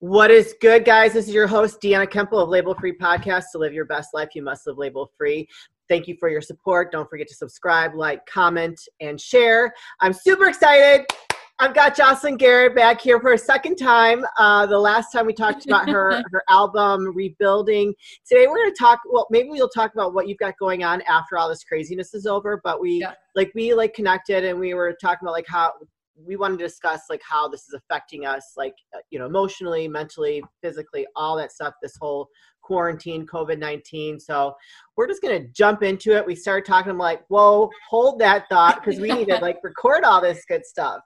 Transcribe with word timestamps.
What 0.00 0.30
is 0.30 0.54
good, 0.60 0.84
guys? 0.84 1.14
This 1.14 1.26
is 1.26 1.32
your 1.32 1.46
host, 1.46 1.80
Deanna 1.80 2.06
Kuempel 2.06 2.42
of 2.42 2.50
Label 2.50 2.74
Free 2.74 2.92
Podcast. 2.96 3.44
To 3.52 3.58
live 3.58 3.72
your 3.72 3.86
best 3.86 4.10
life, 4.12 4.28
you 4.34 4.42
must 4.42 4.66
live 4.66 4.76
label 4.76 5.10
free. 5.16 5.48
Thank 5.88 6.06
you 6.06 6.16
for 6.20 6.28
your 6.28 6.42
support. 6.42 6.92
Don't 6.92 7.08
forget 7.08 7.28
to 7.28 7.34
subscribe, 7.34 7.94
like, 7.94 8.20
comment, 8.26 8.78
and 9.00 9.18
share. 9.18 9.72
I'm 10.00 10.12
super 10.12 10.48
excited. 10.48 11.06
I've 11.58 11.74
got 11.74 11.96
Jocelyn 11.96 12.36
Garrett 12.36 12.74
back 12.76 13.00
here 13.00 13.18
for 13.18 13.32
a 13.32 13.38
second 13.38 13.76
time. 13.76 14.22
Uh, 14.38 14.66
the 14.66 14.78
last 14.78 15.12
time 15.12 15.24
we 15.24 15.32
talked 15.32 15.64
about 15.64 15.88
her 15.88 16.22
her 16.30 16.42
album 16.50 17.14
Rebuilding. 17.16 17.94
Today 18.28 18.46
we're 18.46 18.56
going 18.56 18.72
to 18.72 18.78
talk. 18.78 19.00
Well, 19.10 19.26
maybe 19.30 19.48
we'll 19.48 19.70
talk 19.70 19.94
about 19.94 20.12
what 20.12 20.28
you've 20.28 20.36
got 20.36 20.58
going 20.58 20.84
on 20.84 21.00
after 21.08 21.38
all 21.38 21.48
this 21.48 21.64
craziness 21.64 22.12
is 22.12 22.26
over. 22.26 22.60
But 22.62 22.82
we 22.82 23.00
Yeah. 23.00 23.14
like 23.34 23.50
we 23.54 23.72
like 23.72 23.94
connected 23.94 24.44
and 24.44 24.60
we 24.60 24.74
were 24.74 24.94
talking 25.00 25.20
about 25.22 25.32
like 25.32 25.46
how 25.48 25.72
we 26.24 26.36
wanted 26.36 26.58
to 26.58 26.64
discuss 26.64 27.02
like 27.10 27.22
how 27.28 27.48
this 27.48 27.62
is 27.62 27.74
affecting 27.74 28.26
us, 28.26 28.52
like 28.56 28.74
uh, 28.94 29.00
you 29.10 29.18
know, 29.18 29.26
emotionally, 29.26 29.88
mentally, 29.88 30.42
physically, 30.62 31.06
all 31.16 31.36
that 31.36 31.52
stuff. 31.52 31.74
This 31.82 31.96
whole 32.00 32.28
quarantine, 32.62 33.26
COVID 33.26 33.58
nineteen. 33.58 34.18
So 34.18 34.54
we're 34.96 35.08
just 35.08 35.22
gonna 35.22 35.46
jump 35.48 35.82
into 35.82 36.16
it. 36.16 36.24
We 36.24 36.34
started 36.34 36.66
talking. 36.66 36.90
I'm 36.90 36.98
like, 36.98 37.22
whoa, 37.28 37.70
hold 37.88 38.18
that 38.20 38.48
thought 38.48 38.82
because 38.82 39.00
we 39.00 39.12
need 39.12 39.28
to 39.28 39.36
like 39.42 39.58
record 39.62 40.04
all 40.04 40.20
this 40.20 40.44
good 40.46 40.64
stuff. 40.64 41.00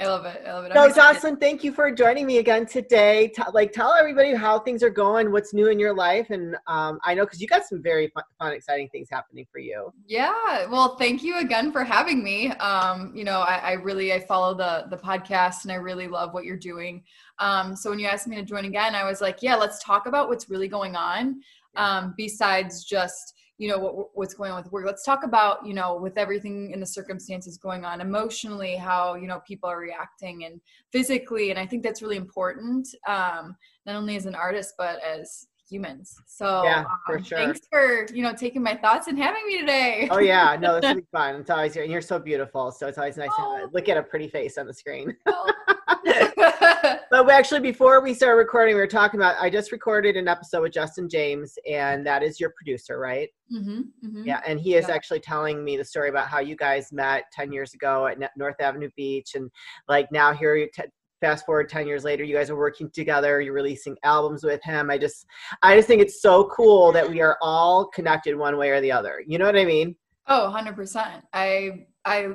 I 0.00 0.06
love 0.06 0.24
it. 0.24 0.42
I 0.46 0.52
love 0.54 0.64
it. 0.64 0.68
Excited. 0.68 0.94
Jocelyn, 0.94 1.36
thank 1.36 1.62
you 1.62 1.72
for 1.72 1.90
joining 1.90 2.26
me 2.26 2.38
again 2.38 2.64
today. 2.64 3.28
T- 3.28 3.42
like, 3.52 3.70
tell 3.72 3.92
everybody 3.92 4.34
how 4.34 4.58
things 4.58 4.82
are 4.82 4.90
going, 4.90 5.30
what's 5.30 5.52
new 5.52 5.66
in 5.68 5.78
your 5.78 5.94
life, 5.94 6.30
and 6.30 6.56
um, 6.66 6.98
I 7.04 7.12
know 7.12 7.24
because 7.24 7.40
you 7.40 7.46
got 7.46 7.66
some 7.66 7.82
very 7.82 8.08
fun, 8.08 8.24
fun, 8.38 8.52
exciting 8.52 8.88
things 8.88 9.08
happening 9.10 9.46
for 9.52 9.58
you. 9.58 9.92
Yeah. 10.06 10.66
Well, 10.70 10.96
thank 10.96 11.22
you 11.22 11.38
again 11.38 11.70
for 11.70 11.84
having 11.84 12.24
me. 12.24 12.48
Um, 12.52 13.12
you 13.14 13.24
know, 13.24 13.40
I, 13.40 13.56
I 13.56 13.72
really 13.72 14.14
I 14.14 14.20
follow 14.20 14.54
the 14.54 14.86
the 14.88 14.96
podcast 14.96 15.64
and 15.64 15.72
I 15.72 15.76
really 15.76 16.08
love 16.08 16.32
what 16.32 16.44
you're 16.46 16.56
doing. 16.56 17.04
Um, 17.38 17.76
so 17.76 17.90
when 17.90 17.98
you 17.98 18.06
asked 18.06 18.26
me 18.26 18.36
to 18.36 18.42
join 18.42 18.64
again, 18.64 18.94
I 18.94 19.04
was 19.04 19.20
like, 19.20 19.42
yeah, 19.42 19.56
let's 19.56 19.84
talk 19.84 20.06
about 20.06 20.28
what's 20.28 20.48
really 20.48 20.68
going 20.68 20.96
on. 20.96 21.42
Um, 21.76 22.14
besides 22.16 22.84
just 22.84 23.34
you 23.60 23.68
know 23.68 23.78
what, 23.78 24.08
what's 24.14 24.32
going 24.32 24.50
on 24.50 24.62
with 24.62 24.72
work 24.72 24.86
let's 24.86 25.04
talk 25.04 25.22
about 25.22 25.64
you 25.66 25.74
know 25.74 25.94
with 25.96 26.16
everything 26.16 26.70
in 26.70 26.80
the 26.80 26.86
circumstances 26.86 27.58
going 27.58 27.84
on 27.84 28.00
emotionally 28.00 28.74
how 28.74 29.14
you 29.14 29.26
know 29.26 29.40
people 29.46 29.68
are 29.68 29.78
reacting 29.78 30.44
and 30.46 30.60
physically 30.90 31.50
and 31.50 31.58
i 31.58 31.66
think 31.66 31.82
that's 31.82 32.00
really 32.00 32.16
important 32.16 32.88
um 33.06 33.54
not 33.84 33.96
only 33.96 34.16
as 34.16 34.24
an 34.24 34.34
artist 34.34 34.74
but 34.78 34.98
as 35.04 35.48
humans 35.68 36.16
so 36.26 36.62
Yeah, 36.64 36.84
for 37.06 37.18
um, 37.18 37.22
sure. 37.22 37.38
thanks 37.38 37.60
for 37.70 38.06
you 38.14 38.22
know 38.22 38.32
taking 38.32 38.62
my 38.62 38.74
thoughts 38.74 39.08
and 39.08 39.18
having 39.18 39.46
me 39.46 39.60
today 39.60 40.08
Oh 40.10 40.18
yeah, 40.18 40.56
no, 40.58 40.80
this 40.80 40.88
will 40.88 41.00
be 41.02 41.06
fun. 41.12 41.36
It's 41.36 41.50
always 41.50 41.76
and 41.76 41.92
you're 41.92 42.00
so 42.00 42.18
beautiful, 42.18 42.72
so 42.72 42.88
it's 42.88 42.98
always 42.98 43.16
nice 43.16 43.30
to 43.36 43.42
Oh. 43.42 43.68
look 43.72 43.88
at 43.88 43.96
a 43.96 44.02
pretty 44.02 44.26
face 44.26 44.58
on 44.58 44.66
the 44.66 44.74
screen. 44.74 45.16
Oh. 45.26 45.52
but 47.10 47.26
we 47.26 47.32
actually, 47.32 47.60
before 47.60 48.00
we 48.00 48.14
started 48.14 48.36
recording, 48.36 48.74
we 48.74 48.80
were 48.80 48.86
talking 48.86 49.18
about. 49.20 49.36
I 49.40 49.50
just 49.50 49.72
recorded 49.72 50.16
an 50.16 50.28
episode 50.28 50.62
with 50.62 50.72
Justin 50.72 51.08
James, 51.08 51.54
and 51.68 52.06
that 52.06 52.22
is 52.22 52.40
your 52.40 52.52
producer, 52.56 52.98
right? 52.98 53.28
Mhm, 53.52 53.86
mhm. 54.04 54.26
Yeah, 54.26 54.40
and 54.46 54.60
he 54.60 54.74
is 54.76 54.88
Yeah. 54.88 54.94
actually 54.94 55.20
telling 55.20 55.64
me 55.64 55.76
the 55.76 55.84
story 55.84 56.08
about 56.08 56.28
how 56.28 56.40
you 56.40 56.56
guys 56.56 56.92
met 56.92 57.24
10 57.32 57.52
years 57.52 57.74
ago 57.74 58.06
at 58.06 58.18
North 58.36 58.60
Avenue 58.60 58.90
Beach. 58.96 59.34
And 59.34 59.50
like 59.88 60.10
now, 60.12 60.32
here, 60.32 60.54
you 60.56 60.68
t- 60.72 60.84
fast 61.20 61.44
forward 61.44 61.68
10 61.68 61.86
years 61.86 62.02
later, 62.04 62.24
you 62.24 62.34
guys 62.34 62.48
are 62.48 62.56
working 62.56 62.90
together, 62.90 63.40
you're 63.40 63.52
releasing 63.52 63.96
albums 64.04 64.42
with 64.42 64.62
him. 64.64 64.90
I 64.90 64.96
just, 64.96 65.26
I 65.62 65.76
just 65.76 65.86
think 65.86 66.00
it's 66.00 66.22
so 66.22 66.44
cool 66.44 66.92
that 66.92 67.08
we 67.08 67.20
are 67.20 67.36
all 67.42 67.86
connected 67.88 68.36
one 68.36 68.56
way 68.56 68.70
or 68.70 68.80
the 68.80 68.92
other. 68.92 69.22
You 69.26 69.36
know 69.38 69.44
what 69.44 69.56
I 69.56 69.64
mean? 69.66 69.96
Oh, 70.28 70.50
100%. 70.54 71.22
I 71.34 71.86
I 72.04 72.28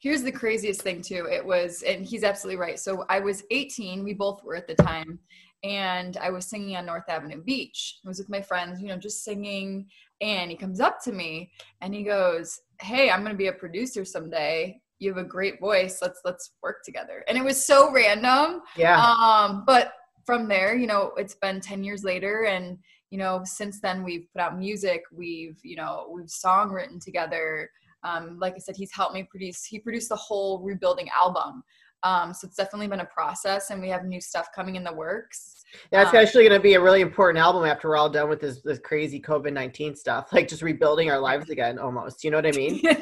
here's 0.00 0.22
the 0.22 0.32
craziest 0.32 0.82
thing 0.82 1.00
too. 1.00 1.26
It 1.30 1.44
was 1.44 1.82
and 1.82 2.04
he's 2.04 2.24
absolutely 2.24 2.60
right. 2.60 2.78
So 2.78 3.04
I 3.08 3.20
was 3.20 3.44
18, 3.50 4.02
we 4.04 4.14
both 4.14 4.42
were 4.42 4.56
at 4.56 4.66
the 4.66 4.74
time, 4.74 5.18
and 5.62 6.16
I 6.16 6.30
was 6.30 6.46
singing 6.46 6.76
on 6.76 6.86
North 6.86 7.08
Avenue 7.08 7.42
Beach. 7.42 7.98
I 8.04 8.08
was 8.08 8.18
with 8.18 8.28
my 8.28 8.42
friends, 8.42 8.80
you 8.80 8.88
know, 8.88 8.98
just 8.98 9.24
singing 9.24 9.86
and 10.20 10.50
he 10.50 10.56
comes 10.56 10.80
up 10.80 11.02
to 11.04 11.12
me 11.12 11.50
and 11.80 11.94
he 11.94 12.02
goes, 12.02 12.60
"Hey, 12.80 13.10
I'm 13.10 13.20
going 13.20 13.32
to 13.32 13.38
be 13.38 13.48
a 13.48 13.52
producer 13.52 14.04
someday. 14.04 14.80
You 14.98 15.10
have 15.10 15.24
a 15.24 15.28
great 15.28 15.60
voice. 15.60 15.98
Let's 16.02 16.20
let's 16.24 16.52
work 16.62 16.82
together." 16.84 17.24
And 17.28 17.38
it 17.38 17.44
was 17.44 17.64
so 17.64 17.92
random. 17.92 18.62
Yeah. 18.76 19.00
Um, 19.00 19.64
but 19.66 19.92
from 20.24 20.48
there, 20.48 20.74
you 20.74 20.86
know, 20.86 21.12
it's 21.16 21.34
been 21.34 21.60
10 21.60 21.84
years 21.84 22.02
later 22.02 22.44
and 22.44 22.78
you 23.10 23.18
know, 23.18 23.42
since 23.44 23.80
then 23.80 24.02
we've 24.02 24.26
put 24.32 24.42
out 24.42 24.58
music, 24.58 25.04
we've, 25.12 25.56
you 25.62 25.76
know, 25.76 26.10
we've 26.12 26.28
song 26.28 26.70
written 26.70 26.98
together. 26.98 27.70
Um, 28.04 28.38
like 28.38 28.54
I 28.54 28.58
said, 28.58 28.76
he's 28.76 28.92
helped 28.92 29.14
me 29.14 29.26
produce, 29.28 29.64
he 29.64 29.78
produced 29.78 30.08
the 30.08 30.16
whole 30.16 30.60
rebuilding 30.60 31.08
album. 31.16 31.62
Um, 32.02 32.34
so 32.34 32.46
it's 32.46 32.56
definitely 32.56 32.88
been 32.88 33.00
a 33.00 33.06
process 33.06 33.70
and 33.70 33.80
we 33.80 33.88
have 33.88 34.04
new 34.04 34.20
stuff 34.20 34.48
coming 34.54 34.76
in 34.76 34.84
the 34.84 34.92
works. 34.92 35.64
That's 35.90 36.10
um, 36.10 36.16
actually 36.16 36.46
going 36.46 36.58
to 36.58 36.62
be 36.62 36.74
a 36.74 36.80
really 36.80 37.00
important 37.00 37.42
album 37.42 37.64
after 37.64 37.88
we're 37.88 37.96
all 37.96 38.10
done 38.10 38.28
with 38.28 38.40
this, 38.40 38.60
this 38.62 38.78
crazy 38.78 39.20
COVID 39.20 39.52
19 39.52 39.96
stuff, 39.96 40.32
like 40.32 40.46
just 40.46 40.62
rebuilding 40.62 41.10
our 41.10 41.18
lives 41.18 41.50
again 41.50 41.78
almost. 41.78 42.22
You 42.22 42.30
know 42.30 42.38
what 42.38 42.46
I 42.46 42.52
mean? 42.52 42.82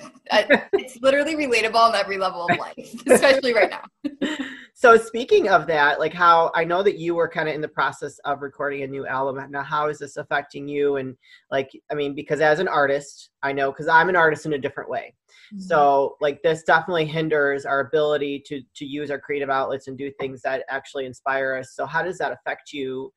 It's 0.74 0.98
literally 1.02 1.34
relatable 1.34 1.74
on 1.74 1.94
every 1.94 2.16
level 2.16 2.46
of 2.46 2.56
life, 2.56 2.94
especially 3.06 3.52
right 3.52 3.70
now. 3.70 3.84
so 4.82 4.96
speaking 4.96 5.48
of 5.48 5.68
that 5.68 6.00
like 6.00 6.12
how 6.12 6.50
i 6.56 6.64
know 6.64 6.82
that 6.82 6.98
you 6.98 7.14
were 7.14 7.28
kind 7.28 7.48
of 7.48 7.54
in 7.54 7.60
the 7.60 7.68
process 7.68 8.18
of 8.24 8.42
recording 8.42 8.82
a 8.82 8.86
new 8.86 9.06
album. 9.06 9.48
Now 9.48 9.62
how 9.62 9.88
is 9.88 10.00
this 10.00 10.16
affecting 10.16 10.66
you? 10.66 10.96
And 10.96 11.16
like 11.52 11.70
i 11.92 11.94
mean 11.94 12.16
because 12.16 12.40
as 12.40 12.58
an 12.58 12.66
artist 12.66 13.30
i 13.44 13.52
know 13.52 13.70
because 13.70 13.86
i'm 13.86 14.08
an 14.08 14.16
artist 14.16 14.44
in 14.44 14.54
a 14.54 14.58
different 14.58 14.90
way. 14.90 15.14
Mm-hmm. 15.54 15.60
So 15.60 16.16
like 16.20 16.42
this 16.42 16.64
definitely 16.64 17.06
hinders 17.06 17.64
our 17.64 17.78
ability 17.78 18.42
to 18.46 18.60
to 18.74 18.84
use 18.84 19.08
our 19.12 19.20
creative 19.20 19.50
outlets 19.50 19.86
and 19.86 19.96
do 19.96 20.10
things 20.18 20.42
that 20.42 20.64
actually 20.68 21.06
inspire 21.06 21.54
us. 21.54 21.76
So 21.76 21.86
how 21.86 22.02
does 22.02 22.18
that 22.18 22.32
affect 22.32 22.72
you 22.72 23.12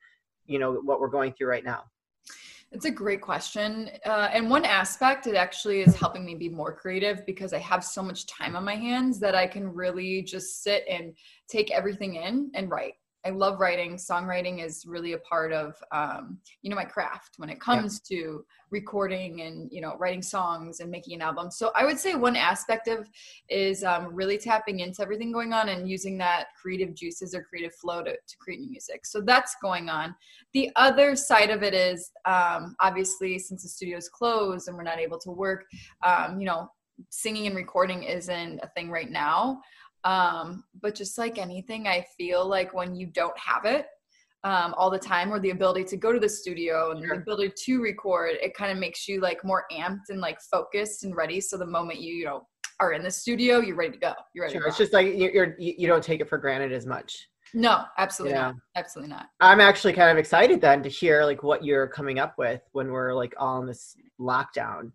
you 0.45 0.59
know 0.59 0.73
what 0.83 0.99
we're 0.99 1.09
going 1.09 1.33
through 1.33 1.47
right 1.47 1.65
now 1.65 1.85
It's 2.75 2.83
a 2.83 2.91
great 2.91 3.21
question. 3.21 3.89
Uh, 4.05 4.27
and 4.33 4.49
one 4.49 4.65
aspect, 4.65 5.27
it 5.27 5.35
actually 5.35 5.79
is 5.79 5.95
helping 5.95 6.25
me 6.25 6.35
be 6.35 6.49
more 6.49 6.73
creative 6.75 7.25
because 7.25 7.53
I 7.53 7.59
have 7.59 7.85
so 7.85 8.03
much 8.03 8.27
time 8.27 8.53
on 8.57 8.65
my 8.65 8.75
hands 8.75 9.17
that 9.21 9.33
I 9.33 9.47
can 9.47 9.73
really 9.73 10.21
just 10.23 10.61
sit 10.61 10.83
and 10.89 11.15
take 11.47 11.71
everything 11.71 12.15
in 12.15 12.51
and 12.53 12.69
write. 12.69 12.95
I 13.25 13.29
love 13.29 13.59
writing. 13.59 13.95
Songwriting 13.95 14.63
is 14.63 14.85
really 14.85 15.13
a 15.13 15.17
part 15.19 15.51
of, 15.51 15.75
um, 15.91 16.37
you 16.61 16.69
know, 16.69 16.75
my 16.75 16.85
craft 16.85 17.35
when 17.37 17.49
it 17.49 17.59
comes 17.59 17.99
to 18.01 18.45
recording 18.69 19.41
and, 19.41 19.69
you 19.71 19.81
know, 19.81 19.95
writing 19.97 20.21
songs 20.21 20.79
and 20.79 20.91
making 20.91 21.15
an 21.15 21.21
album. 21.21 21.49
So 21.49 21.71
I 21.75 21.85
would 21.85 21.99
say 21.99 22.15
one 22.15 22.35
aspect 22.35 22.87
of 22.87 23.09
is 23.49 23.83
um, 23.83 24.13
really 24.13 24.37
tapping 24.37 24.81
into 24.81 25.01
everything 25.01 25.31
going 25.31 25.53
on 25.53 25.69
and 25.69 25.89
using 25.89 26.17
that 26.19 26.47
creative 26.61 26.93
juices 26.93 27.33
or 27.33 27.43
creative 27.43 27.73
flow 27.75 28.03
to, 28.03 28.11
to 28.11 28.37
create 28.39 28.59
new 28.59 28.69
music. 28.69 29.05
So 29.05 29.21
that's 29.21 29.55
going 29.61 29.89
on 29.89 30.15
the 30.55 30.71
other 30.77 31.17
side 31.17 31.49
of 31.49 31.63
it 31.63 31.73
is 31.73 32.11
um, 32.23 32.77
obviously 32.79 33.37
since 33.37 33.63
the 33.63 33.69
studio's 33.69 34.07
closed 34.07 34.69
and 34.69 34.77
we're 34.77 34.83
not 34.83 34.99
able 34.99 35.19
to 35.19 35.29
work 35.29 35.65
um, 36.03 36.39
you 36.39 36.45
know 36.45 36.69
singing 37.09 37.45
and 37.45 37.57
recording 37.57 38.03
isn't 38.03 38.59
a 38.63 38.67
thing 38.69 38.89
right 38.89 39.11
now 39.11 39.61
um, 40.05 40.63
but 40.81 40.95
just 40.95 41.17
like 41.17 41.37
anything 41.37 41.87
i 41.87 42.05
feel 42.17 42.47
like 42.47 42.73
when 42.73 42.95
you 42.95 43.07
don't 43.07 43.37
have 43.37 43.65
it 43.65 43.87
um, 44.43 44.75
all 44.77 44.91
the 44.91 44.99
time 44.99 45.33
or 45.33 45.39
the 45.39 45.49
ability 45.49 45.83
to 45.85 45.97
go 45.97 46.13
to 46.13 46.19
the 46.19 46.29
studio 46.29 46.91
and 46.91 46.99
Sure. 47.03 47.15
the 47.15 47.21
ability 47.21 47.53
to 47.65 47.81
record 47.81 48.31
it 48.41 48.53
kind 48.55 48.71
of 48.71 48.77
makes 48.77 49.07
you 49.07 49.19
like 49.19 49.43
more 49.43 49.65
amped 49.71 50.09
and 50.09 50.21
like 50.21 50.39
focused 50.51 51.03
and 51.03 51.15
ready 51.15 51.41
so 51.41 51.57
the 51.57 51.65
moment 51.65 51.99
you 51.99 52.13
you 52.13 52.25
know 52.25 52.45
are 52.79 52.93
in 52.93 53.01
the 53.03 53.09
studio 53.11 53.59
you're 53.59 53.75
ready 53.75 53.93
to 53.93 53.97
go 53.97 54.13
you're 54.33 54.45
ready 54.45 54.57
sure 54.57 54.67
it's 54.67 54.77
just 54.77 54.93
like 54.93 55.07
you- 55.07 55.31
you're 55.33 55.55
you 55.57 55.73
you 55.77 55.87
don't 55.87 56.03
take 56.03 56.21
it 56.21 56.29
for 56.29 56.37
granted 56.37 56.71
as 56.71 56.85
much 56.85 57.27
no 57.53 57.85
absolutely 57.97 58.35
Yeah. 58.37 58.47
not 58.47 58.55
absolutely 58.75 59.13
not 59.15 59.27
I'm 59.39 59.61
actually 59.61 59.93
kind 59.93 60.11
of 60.11 60.17
excited 60.17 60.59
then 60.61 60.83
to 60.83 60.89
hear 60.89 61.23
like 61.23 61.41
what 61.41 61.63
you're 61.63 61.87
coming 61.87 62.19
up 62.19 62.35
with 62.37 62.61
when 62.73 62.91
we're 62.91 63.13
like 63.15 63.33
all 63.39 63.61
in 63.61 63.65
this 63.67 63.95
lockdown. 64.19 64.91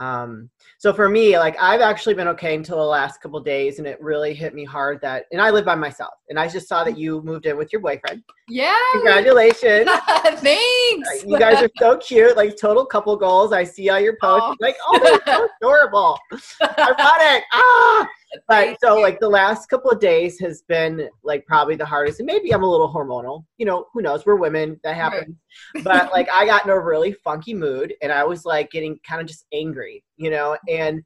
Um, 0.00 0.50
so 0.78 0.92
for 0.92 1.08
me, 1.08 1.38
like 1.38 1.56
I've 1.60 1.80
actually 1.80 2.14
been 2.14 2.28
okay 2.28 2.54
until 2.54 2.76
the 2.78 2.82
last 2.82 3.20
couple 3.20 3.38
days, 3.40 3.78
and 3.78 3.86
it 3.86 4.00
really 4.00 4.34
hit 4.34 4.54
me 4.54 4.64
hard 4.64 5.00
that, 5.02 5.26
and 5.30 5.40
I 5.40 5.50
live 5.50 5.64
by 5.64 5.76
myself, 5.76 6.14
and 6.28 6.38
I 6.38 6.48
just 6.48 6.68
saw 6.68 6.82
that 6.84 6.98
you 6.98 7.22
moved 7.22 7.46
in 7.46 7.56
with 7.56 7.72
your 7.72 7.80
boyfriend. 7.80 8.22
yeah 8.48 8.74
Congratulations! 8.92 9.88
Thanks. 10.40 11.24
you 11.24 11.38
guys 11.38 11.62
are 11.62 11.70
so 11.78 11.96
cute, 11.98 12.36
like 12.36 12.56
total 12.56 12.84
couple 12.84 13.16
goals. 13.16 13.52
I 13.52 13.62
see 13.64 13.88
all 13.88 14.00
your 14.00 14.16
posts, 14.20 14.56
like 14.60 14.76
oh, 14.88 14.98
they're 15.02 15.36
so 15.36 15.48
adorable. 15.62 16.18
Ironic. 16.78 17.44
Ah, 17.52 18.08
but 18.48 18.76
so 18.80 18.98
like 19.00 19.20
the 19.20 19.28
last 19.28 19.68
couple 19.68 19.90
of 19.90 20.00
days 20.00 20.38
has 20.40 20.62
been 20.62 21.08
like 21.22 21.46
probably 21.46 21.76
the 21.76 21.86
hardest, 21.86 22.20
and 22.20 22.26
maybe 22.26 22.52
I'm 22.52 22.62
a 22.62 22.70
little 22.70 22.92
hormonal. 22.92 23.44
You 23.58 23.66
know, 23.66 23.86
who 23.92 24.02
knows? 24.02 24.24
We're 24.26 24.36
women. 24.36 24.80
That 24.84 24.96
happens. 24.96 25.36
But 25.82 26.12
like 26.12 26.28
I 26.32 26.46
got 26.46 26.64
in 26.64 26.70
a 26.70 26.78
really 26.78 27.12
funky 27.12 27.54
mood, 27.54 27.94
and 28.02 28.12
I 28.12 28.24
was 28.24 28.44
like 28.44 28.70
getting 28.70 28.98
kind 29.06 29.20
of 29.20 29.26
just 29.26 29.46
angry. 29.52 30.04
You 30.16 30.30
know, 30.30 30.56
and 30.68 31.02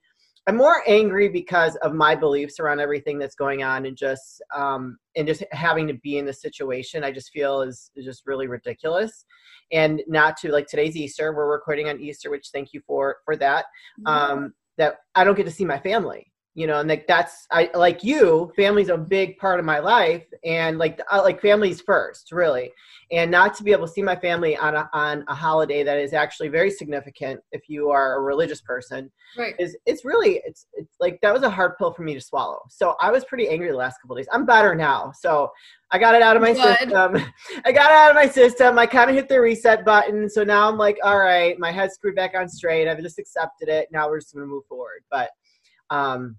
I'm 0.47 0.57
more 0.57 0.83
angry 0.87 1.29
because 1.29 1.77
of 1.77 1.95
my 1.95 2.15
beliefs 2.15 2.59
around 2.59 2.81
everything 2.81 3.19
that's 3.19 3.35
going 3.35 3.63
on, 3.63 3.87
and 3.87 3.97
just 3.97 4.43
um 4.55 4.99
and 5.17 5.27
just 5.27 5.45
having 5.53 5.87
to 5.89 5.95
be 5.95 6.19
in 6.19 6.27
this 6.27 6.41
situation. 6.41 7.05
I 7.05 7.13
just 7.13 7.31
feel 7.31 7.63
is, 7.63 7.91
is 7.97 8.05
just 8.05 8.27
really 8.27 8.47
ridiculous. 8.47 9.25
And 9.71 10.03
not 10.07 10.39
to 10.39 10.51
like 10.51 10.67
today's 10.67 10.97
Easter, 10.97 11.35
we're 11.35 11.51
recording 11.51 11.89
on 11.89 12.01
Easter, 12.01 12.31
which 12.31 12.49
thank 12.53 12.73
you 12.73 12.81
for 12.87 13.17
for 13.25 13.37
that. 13.37 13.67
Um, 14.07 14.55
that 14.79 14.99
I 15.15 15.25
don't 15.25 15.35
get 15.35 15.45
to 15.45 15.51
see 15.51 15.65
my 15.65 15.79
family 15.79 16.33
you 16.59 16.67
know 16.67 16.81
and 16.81 16.89
like 16.89 17.07
that's 17.07 17.47
i 17.53 17.71
like 17.75 18.03
you 18.03 18.53
family's 18.57 18.89
a 18.89 18.99
big 18.99 19.39
part 19.39 19.61
of 19.61 19.65
my 19.65 19.79
life 19.79 20.25
and 20.45 20.77
like 20.77 21.01
uh, 21.13 21.23
like 21.23 21.41
families 21.41 21.81
first 21.81 22.33
really. 22.33 22.73
And 23.11 23.31
not 23.31 23.55
to 23.55 23.65
be 23.65 23.73
able 23.73 23.87
to 23.87 23.93
see 23.93 24.03
my 24.03 24.17
family 24.17 24.55
on 24.55 24.75
a, 24.75 24.91
on 24.93 25.25
a 25.29 25.35
holiday 25.35 25.83
that 25.83 25.99
is 25.99 26.13
actually 26.13 26.49
very 26.49 26.71
significant 26.71 27.41
if 27.53 27.63
you 27.67 27.89
are 27.89 28.19
a 28.19 28.21
religious 28.21 28.61
person 28.61 29.11
right. 29.39 29.55
is 29.59 29.79
it's 29.87 30.05
really 30.05 30.43
it's, 30.45 30.67
it's 30.75 30.95
like 31.01 31.19
that 31.23 31.33
was 31.33 31.43
a 31.43 31.49
hard 31.49 31.79
pill 31.79 31.93
for 31.93 32.03
me 32.03 32.13
to 32.13 32.21
swallow. 32.21 32.61
So 32.69 32.97
i 33.01 33.11
was 33.11 33.25
pretty 33.25 33.49
angry 33.49 33.71
the 33.71 33.77
last 33.77 33.99
couple 34.03 34.17
days. 34.17 34.29
I'm 34.33 34.45
better 34.45 34.75
now. 34.75 35.13
So 35.19 35.51
i 35.91 35.99
got 35.99 36.15
it 36.15 36.23
out 36.23 36.37
of 36.37 36.43
my 36.43 36.53
Good. 36.53 36.79
system. 36.79 37.17
I 37.65 37.73
got 37.73 37.91
it 37.91 37.97
out 37.97 38.11
of 38.11 38.17
my 38.17 38.29
system. 38.29 38.79
I 38.79 38.87
kind 38.87 39.09
of 39.09 39.17
hit 39.17 39.29
the 39.29 39.41
reset 39.41 39.85
button. 39.85 40.29
So 40.29 40.45
now 40.45 40.69
i'm 40.69 40.77
like 40.77 40.99
all 41.03 41.19
right 41.19 41.59
my 41.59 41.73
head's 41.73 41.95
screwed 41.95 42.17
back 42.17 42.35
on 42.37 42.49
straight. 42.49 42.89
I've 42.89 43.01
just 43.01 43.19
accepted 43.19 43.69
it. 43.69 43.89
Now 43.91 44.09
we're 44.09 44.21
just 44.21 44.35
going 44.35 44.47
to 44.47 44.53
move 44.53 44.67
forward. 44.69 45.03
But 45.11 45.31
um 45.91 46.37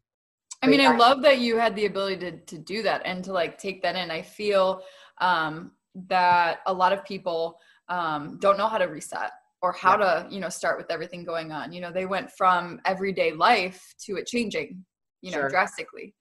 I 0.61 0.67
mean, 0.67 0.81
I 0.81 0.95
love 0.95 1.21
that 1.21 1.39
you 1.39 1.57
had 1.57 1.75
the 1.75 1.85
ability 1.85 2.17
to 2.17 2.38
to 2.38 2.57
do 2.57 2.81
that 2.83 3.01
and 3.06 3.23
to 3.23 3.33
like 3.33 3.57
take 3.57 3.81
that 3.83 3.95
in. 3.95 4.11
I 4.11 4.21
feel 4.21 4.81
um, 5.21 5.71
that 6.07 6.59
a 6.65 6.73
lot 6.73 6.91
of 6.91 7.03
people 7.06 7.57
um, 7.88 8.38
don't 8.39 8.57
know 8.57 8.67
how 8.67 8.77
to 8.77 8.85
reset 8.85 9.31
or 9.61 9.71
how 9.71 9.95
to 9.95 10.27
you 10.29 10.39
know 10.39 10.50
start 10.50 10.77
with 10.77 10.91
everything 10.91 11.23
going 11.23 11.51
on. 11.51 11.71
You 11.71 11.81
know, 11.81 11.91
they 11.91 12.06
went 12.06 12.31
from 12.31 12.81
everyday 12.85 13.31
life 13.31 13.94
to 14.06 14.17
it 14.17 14.27
changing, 14.27 14.83
you 15.21 15.31
know, 15.31 15.39
Sure. 15.39 15.50
drastically. 15.50 16.13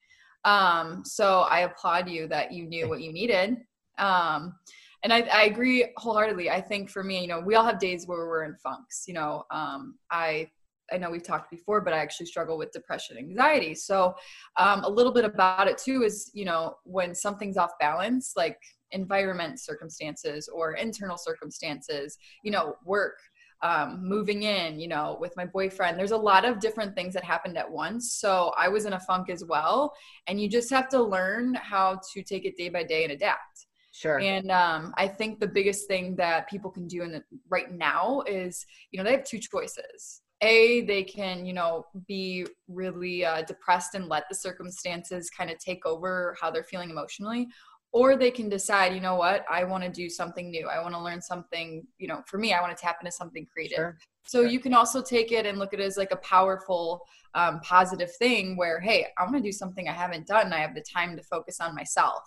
Um, 0.45 1.03
so 1.05 1.41
I 1.41 1.61
applaud 1.61 2.09
you 2.09 2.29
that 2.29 2.53
you 2.53 2.67
knew 2.67 2.89
what 2.89 3.01
you 3.01 3.13
needed. 3.13 3.57
Um, 3.99 4.55
and 5.03 5.13
I, 5.13 5.21
I 5.23 5.43
agree 5.45 5.93
wholeheartedly. 5.97 6.51
I 6.51 6.61
think 6.61 6.91
for 6.91 7.05
me, 7.05 7.21
you 7.21 7.29
know, 7.29 7.41
we 7.41 7.55
all 7.55 7.65
have 7.65 7.79
days 7.79 8.07
where 8.07 8.27
we're 8.27 8.45
in 8.45 8.55
funks. 8.57 9.05
You 9.07 9.15
know, 9.15 9.45
um, 9.51 9.99
I 10.11 10.49
I 10.93 10.99
know 10.99 11.11
we've 11.11 11.23
talked 11.23 11.51
before, 11.51 11.81
but 11.81 11.93
I 11.93 11.99
actually 11.99 12.27
struggle 12.27 12.59
with 12.59 12.73
depression, 12.73 13.19
anxiety. 13.19 13.75
So 13.75 14.15
um, 14.57 14.85
a 14.85 14.89
little 14.89 15.13
bit 15.13 15.25
about 15.25 15.69
it 15.69 15.79
too 15.79 16.03
is, 16.03 16.31
you 16.35 16.45
know, 16.45 16.77
when 16.85 17.15
something's 17.15 17.57
off 17.57 17.73
balance, 17.81 18.33
like 18.37 18.59
environment 18.93 19.61
circumstances 19.61 20.49
or 20.49 20.73
internal 20.73 21.19
circumstances, 21.19 22.17
you 22.43 22.51
know, 22.51 22.77
work, 22.85 23.19
um, 23.63 24.07
moving 24.07 24.45
in, 24.45 24.79
you 24.79 24.89
know, 24.89 25.19
with 25.21 25.37
my 25.37 25.45
boyfriend. 25.45 25.99
There's 25.99 26.13
a 26.13 26.17
lot 26.17 26.45
of 26.45 26.61
different 26.61 26.95
things 26.95 27.13
that 27.15 27.25
happened 27.25 27.59
at 27.59 27.71
once. 27.71 28.13
So 28.13 28.53
I 28.57 28.69
was 28.69 28.85
in 28.85 28.93
a 28.93 29.01
funk 29.01 29.31
as 29.31 29.45
well. 29.45 29.93
And 30.27 30.41
you 30.41 30.49
just 30.49 30.71
have 30.71 30.89
to 30.91 31.03
learn 31.03 31.55
how 31.55 32.01
to 32.13 32.23
take 32.23 32.45
it 32.45 32.57
day 32.57 32.69
by 32.69 32.85
day 32.85 33.03
and 33.03 33.13
adapt. 33.13 33.67
sure 33.91 34.21
And 34.21 34.51
um, 34.51 34.95
I 34.97 35.09
think 35.09 35.41
the 35.41 35.49
biggest 35.49 35.89
thing 35.89 36.15
that 36.17 36.49
people 36.49 36.71
can 36.71 36.87
do 36.87 37.03
in 37.03 37.11
the, 37.11 37.23
right 37.49 37.73
now 37.73 38.23
is, 38.27 38.65
you 38.91 38.99
know, 38.99 39.05
they 39.05 39.13
have 39.13 39.25
two 39.25 39.41
choices. 39.41 40.23
A, 40.43 40.83
they 40.83 41.03
can, 41.03 41.45
you 41.45 41.53
know, 41.53 41.87
be 42.07 42.47
really 42.69 43.25
uh, 43.25 43.43
depressed 43.43 43.95
and 43.95 44.07
let 44.07 44.25
the 44.29 44.35
circumstances 44.35 45.31
kind 45.31 45.51
of 45.51 45.59
take 45.59 45.85
over 45.85 46.37
how 46.41 46.51
they're 46.51 46.65
feeling 46.65 46.91
emotionally. 46.91 47.49
Or 47.91 48.17
they 48.17 48.31
can 48.31 48.49
decide, 48.49 48.95
you 48.95 49.01
know 49.01 49.15
what, 49.17 49.45
I 49.51 49.65
want 49.65 49.83
to 49.83 49.91
do 49.91 50.11
something 50.11 50.51
new. 50.51 50.69
I 50.69 50.81
want 50.83 50.95
to 50.95 51.01
learn 51.01 51.23
something, 51.23 51.87
you 51.99 52.07
know, 52.07 52.23
for 52.27 52.37
me, 52.39 52.53
I 52.53 52.61
want 52.61 52.77
to 52.77 52.81
tap 52.81 52.99
into 53.01 53.11
something 53.11 53.47
creative. 53.53 53.77
sure 53.77 53.99
So 54.27 54.43
Sure. 54.43 54.51
you 54.51 54.61
can 54.61 54.75
also 54.75 55.03
take 55.03 55.33
it 55.33 55.47
and 55.47 55.59
look 55.59 55.73
at 55.73 55.81
it 55.81 55.85
as 55.85 55.97
like 55.97 56.13
a 56.13 56.17
powerful, 56.17 57.01
um, 57.35 57.61
positive 57.61 58.15
thing 58.17 58.57
where, 58.57 58.79
hey, 58.79 59.07
I 59.17 59.23
want 59.25 59.37
to 59.37 59.43
do 59.43 59.53
something 59.53 59.89
I 59.89 59.93
haven't 59.93 60.27
done. 60.27 60.53
I 60.53 60.59
have 60.59 60.75
the 60.75 60.83
time 60.83 61.17
to 61.17 61.23
focus 61.23 61.61
on 61.61 61.75
myself. 61.75 62.23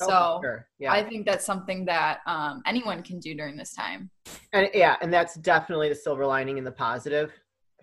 Oh, 0.00 0.06
So 0.06 0.40
sure. 0.42 0.68
yeah 0.78 0.92
I 0.92 1.02
think 1.02 1.26
that's 1.26 1.44
something 1.44 1.84
that 1.86 2.20
um, 2.26 2.62
anyone 2.66 3.02
can 3.02 3.18
do 3.18 3.34
during 3.34 3.56
this 3.56 3.74
time. 3.74 4.10
and 4.52 4.68
yeah 4.74 4.96
and 5.02 5.12
that's 5.12 5.34
definitely 5.36 5.88
the 5.88 5.94
silver 5.94 6.24
lining 6.26 6.56
in 6.56 6.64
the 6.64 6.72
positive 6.72 7.32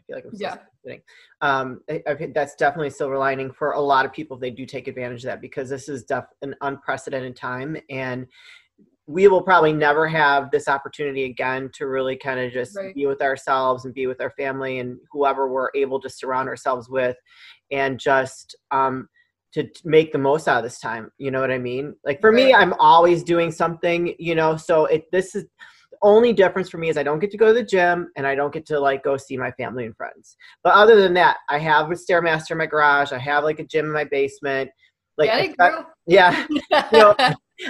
feel 0.08 0.16
like 0.16 0.26
i'm 0.26 0.32
Yeah. 0.34 0.58
kidding 0.84 1.02
um 1.42 1.82
I, 1.90 2.02
I 2.08 2.16
think 2.16 2.34
that's 2.34 2.56
definitely 2.56 2.88
a 2.88 2.92
silver 2.92 3.18
lining 3.18 3.52
for 3.52 3.74
a 3.74 3.82
lot 3.82 4.06
of 4.06 4.14
people 4.14 4.38
if 4.38 4.42
they 4.42 4.52
do 4.52 4.66
take 4.66 4.88
advantage 4.88 5.20
of 5.20 5.28
that 5.28 5.42
because 5.42 5.70
this 5.70 5.90
is 5.90 6.04
def- 6.04 6.26
an 6.42 6.56
unprecedented 6.62 7.36
time 7.36 7.78
and 7.90 8.26
we 9.10 9.28
will 9.30 9.42
probably 9.42 9.72
never 9.72 10.06
have 10.08 10.52
this 10.52 10.68
opportunity 10.68 11.26
again 11.26 11.70
to 11.74 11.88
really 11.88 12.18
kind 12.18 12.40
of 12.40 12.52
just 12.52 12.76
Right. 12.76 12.94
be 12.94 13.06
with 13.06 13.22
ourselves 13.22 13.86
and 13.86 13.94
be 13.94 14.06
with 14.08 14.20
our 14.22 14.32
family 14.32 14.80
and 14.80 14.98
whoever 15.12 15.48
we're 15.48 15.70
able 15.76 16.00
to 16.02 16.10
surround 16.10 16.50
ourselves 16.50 16.90
with 16.90 17.16
and 17.72 18.00
just 18.00 18.56
um 18.72 19.08
to 19.54 19.68
make 19.86 20.12
the 20.12 20.18
most 20.18 20.48
out 20.48 20.58
of 20.58 20.64
this 20.64 20.80
time 20.80 21.10
you 21.18 21.32
know 21.32 21.40
what 21.42 21.52
i 21.52 21.58
mean 21.58 21.96
like 22.06 22.20
for 22.22 22.32
me 22.32 22.54
i'm 22.54 22.74
always 22.80 23.24
doing 23.24 23.52
something 23.52 24.14
you 24.20 24.36
know 24.36 24.58
so 24.58 24.86
it 24.86 25.10
this 25.12 25.36
is 25.36 25.46
only 26.02 26.34
difference 26.34 26.70
for 26.70 26.78
me 26.78 26.90
is 26.90 26.98
i 26.98 27.04
don't 27.04 27.20
get 27.20 27.32
to 27.32 27.38
go 27.38 27.48
to 27.48 27.54
the 27.54 27.64
gym 27.64 28.10
and 28.16 28.26
i 28.26 28.36
don't 28.36 28.54
get 28.54 28.66
to 28.66 28.80
like 28.80 29.04
go 29.04 29.18
see 29.18 29.38
my 29.38 29.52
family 29.52 29.86
and 29.86 29.96
friends 29.96 30.36
but 30.64 30.74
other 30.74 31.00
than 31.00 31.14
that 31.14 31.38
i 31.50 31.58
have 31.58 31.90
a 31.92 31.94
stairmaster 31.94 32.52
in 32.52 32.58
my 32.58 32.66
garage 32.66 33.12
i 33.12 33.18
have 33.18 33.44
like 33.44 33.60
a 33.60 33.66
gym 33.66 33.86
in 33.86 33.92
my 33.92 34.04
basement 34.06 34.70
like 35.18 35.30
I- 35.30 35.54
it, 35.60 35.86
yeah 36.06 36.46
know, 36.92 37.16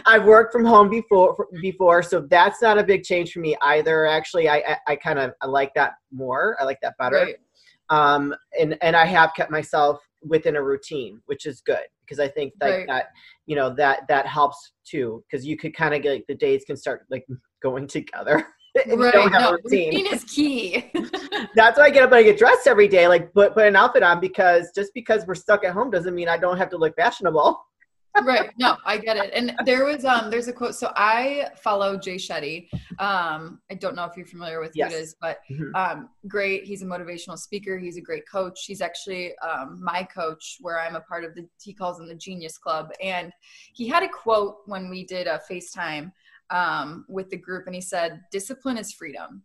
I've 0.06 0.26
worked 0.26 0.52
from 0.52 0.66
home 0.66 0.90
before 0.90 1.48
before, 1.62 2.04
so 2.04 2.28
that's 2.30 2.62
not 2.62 2.78
a 2.78 2.84
big 2.84 3.04
change 3.04 3.32
for 3.32 3.40
me 3.40 3.56
either. 3.62 4.06
Actually, 4.06 4.50
I 4.50 4.58
I, 4.58 4.78
I 4.88 4.96
kind 4.98 5.20
of 5.20 5.32
I 5.42 5.48
like 5.48 5.74
that 5.76 5.94
more. 6.12 6.58
I 6.60 6.66
like 6.66 6.80
that 6.82 6.96
better. 7.00 7.16
Right. 7.16 7.36
Um, 7.90 8.36
and 8.60 8.78
and 8.82 8.96
I 8.96 9.06
have 9.06 9.34
kept 9.36 9.50
myself 9.50 10.02
within 10.26 10.56
a 10.56 10.62
routine, 10.64 11.22
which 11.26 11.46
is 11.46 11.62
good 11.62 11.86
because 12.02 12.20
I 12.20 12.28
think 12.28 12.54
like 12.62 12.74
Right. 12.74 12.88
that 12.88 13.06
you 13.46 13.56
know 13.56 13.74
that 13.76 14.08
that 14.08 14.26
helps 14.26 14.74
too 14.86 15.24
because 15.30 15.46
you 15.46 15.58
could 15.58 15.76
kind 15.76 15.94
of 15.94 16.02
get 16.02 16.12
like, 16.14 16.26
the 16.28 16.36
days 16.36 16.64
can 16.66 16.78
start 16.78 17.06
like 17.10 17.26
going 17.64 17.88
together. 17.88 18.46
Right. 18.96 19.32
No, 19.32 19.50
a 19.50 19.52
routine. 19.64 19.90
routine 19.92 20.06
is 20.14 20.24
key. 20.26 20.92
That's 21.56 21.80
why 21.80 21.86
I 21.86 21.90
get 21.90 22.04
up 22.04 22.12
and 22.12 22.18
I 22.20 22.22
get 22.22 22.38
dressed 22.38 22.68
every 22.68 22.88
day, 22.88 23.08
like 23.08 23.34
put 23.34 23.56
put 23.56 23.66
an 23.66 23.76
outfit 23.76 24.04
on 24.04 24.20
because 24.20 24.70
just 24.76 24.92
because 24.94 25.26
we're 25.26 25.34
stuck 25.34 25.64
at 25.64 25.74
home 25.74 25.90
doesn't 25.90 26.14
mean 26.14 26.30
I 26.30 26.38
don't 26.38 26.58
have 26.60 26.70
to 26.70 26.78
look 26.78 26.96
fashionable. 26.96 27.60
Right. 28.24 28.52
No, 28.58 28.78
I 28.86 28.98
get 28.98 29.18
it. 29.18 29.32
And 29.34 29.54
there 29.66 29.86
was 29.86 30.06
um 30.06 30.30
there's 30.30 30.48
a 30.48 30.54
quote. 30.54 30.76
So 30.76 30.92
I 30.96 31.50
follow 31.58 31.98
Jay 31.98 32.16
Shetty. 32.16 32.68
Um, 33.00 33.62
I 33.72 33.76
don't 33.76 33.96
know 33.96 34.06
if 34.06 34.16
you're 34.18 34.26
familiar 34.26 34.60
with 34.60 34.72
Yes. 34.76 34.92
who 34.92 34.98
it 34.98 35.02
is, 35.02 35.16
but 35.22 35.40
Mhm. 35.50 35.72
um 35.76 36.10
great. 36.28 36.64
He's 36.66 36.82
a 36.82 36.86
motivational 36.86 37.38
speaker. 37.38 37.78
He's 37.78 37.98
a 37.98 38.02
great 38.02 38.24
coach. 38.30 38.66
He's 38.66 38.82
actually 38.82 39.38
um 39.40 39.80
my 39.84 40.04
coach 40.04 40.58
where 40.62 40.80
I'm 40.80 40.96
a 40.96 41.02
part 41.02 41.24
of 41.24 41.36
the 41.36 41.48
he 41.62 41.74
calls 41.74 41.98
them 41.98 42.08
the 42.08 42.16
Genius 42.16 42.58
Club. 42.58 42.92
And 43.02 43.32
he 43.74 43.88
had 43.88 44.04
a 44.04 44.10
quote 44.10 44.58
when 44.66 44.90
we 44.90 45.06
did 45.06 45.28
a 45.28 45.42
FaceTime 45.50 46.12
um 46.50 47.06
with 47.10 47.30
the 47.30 47.38
group 47.38 47.66
and 47.66 47.76
he 47.76 47.82
said, 47.82 48.22
Discipline 48.32 48.78
is 48.78 48.92
freedom. 48.94 49.44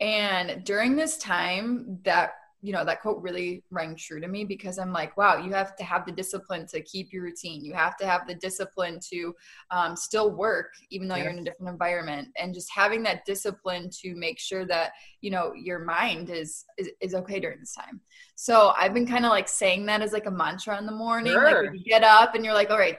And 0.00 0.64
during 0.64 0.96
this 0.96 1.18
time, 1.18 1.98
that 2.04 2.32
you 2.62 2.72
know 2.72 2.84
that 2.84 3.00
quote 3.00 3.22
really 3.22 3.62
rang 3.70 3.96
true 3.96 4.20
to 4.20 4.28
me 4.28 4.44
because 4.44 4.78
I'm 4.78 4.92
like, 4.92 5.16
wow, 5.16 5.36
you 5.36 5.52
have 5.52 5.76
to 5.76 5.84
have 5.84 6.04
the 6.04 6.12
discipline 6.12 6.66
to 6.68 6.80
keep 6.82 7.12
your 7.12 7.22
routine. 7.22 7.64
You 7.64 7.72
have 7.74 7.96
to 7.98 8.06
have 8.06 8.26
the 8.26 8.34
discipline 8.34 8.98
to 9.10 9.34
um, 9.70 9.96
still 9.96 10.30
work 10.30 10.72
even 10.90 11.08
though 11.08 11.16
you're 11.16 11.30
in 11.30 11.38
a 11.38 11.44
different 11.44 11.70
environment, 11.70 12.28
and 12.38 12.54
just 12.54 12.70
having 12.70 13.02
that 13.04 13.24
discipline 13.24 13.90
to 14.02 14.14
make 14.14 14.38
sure 14.38 14.64
that 14.66 14.92
you 15.20 15.30
know 15.30 15.52
your 15.54 15.80
mind 15.80 16.30
is 16.30 16.64
is, 16.78 16.90
is 17.00 17.14
okay 17.14 17.40
during 17.40 17.60
this 17.60 17.74
time. 17.74 18.00
So 18.34 18.72
I've 18.76 18.94
been 18.94 19.06
kind 19.06 19.24
of 19.24 19.30
like 19.30 19.48
saying 19.48 19.86
that 19.86 20.02
as 20.02 20.12
like 20.12 20.26
a 20.26 20.30
mantra 20.30 20.78
in 20.78 20.86
the 20.86 20.92
morning. 20.92 21.32
Sure. 21.32 21.64
when 21.64 21.74
you 21.74 21.84
get 21.84 22.02
up 22.02 22.34
and 22.34 22.44
you're 22.44 22.54
like, 22.54 22.70
all 22.70 22.78
right, 22.78 22.96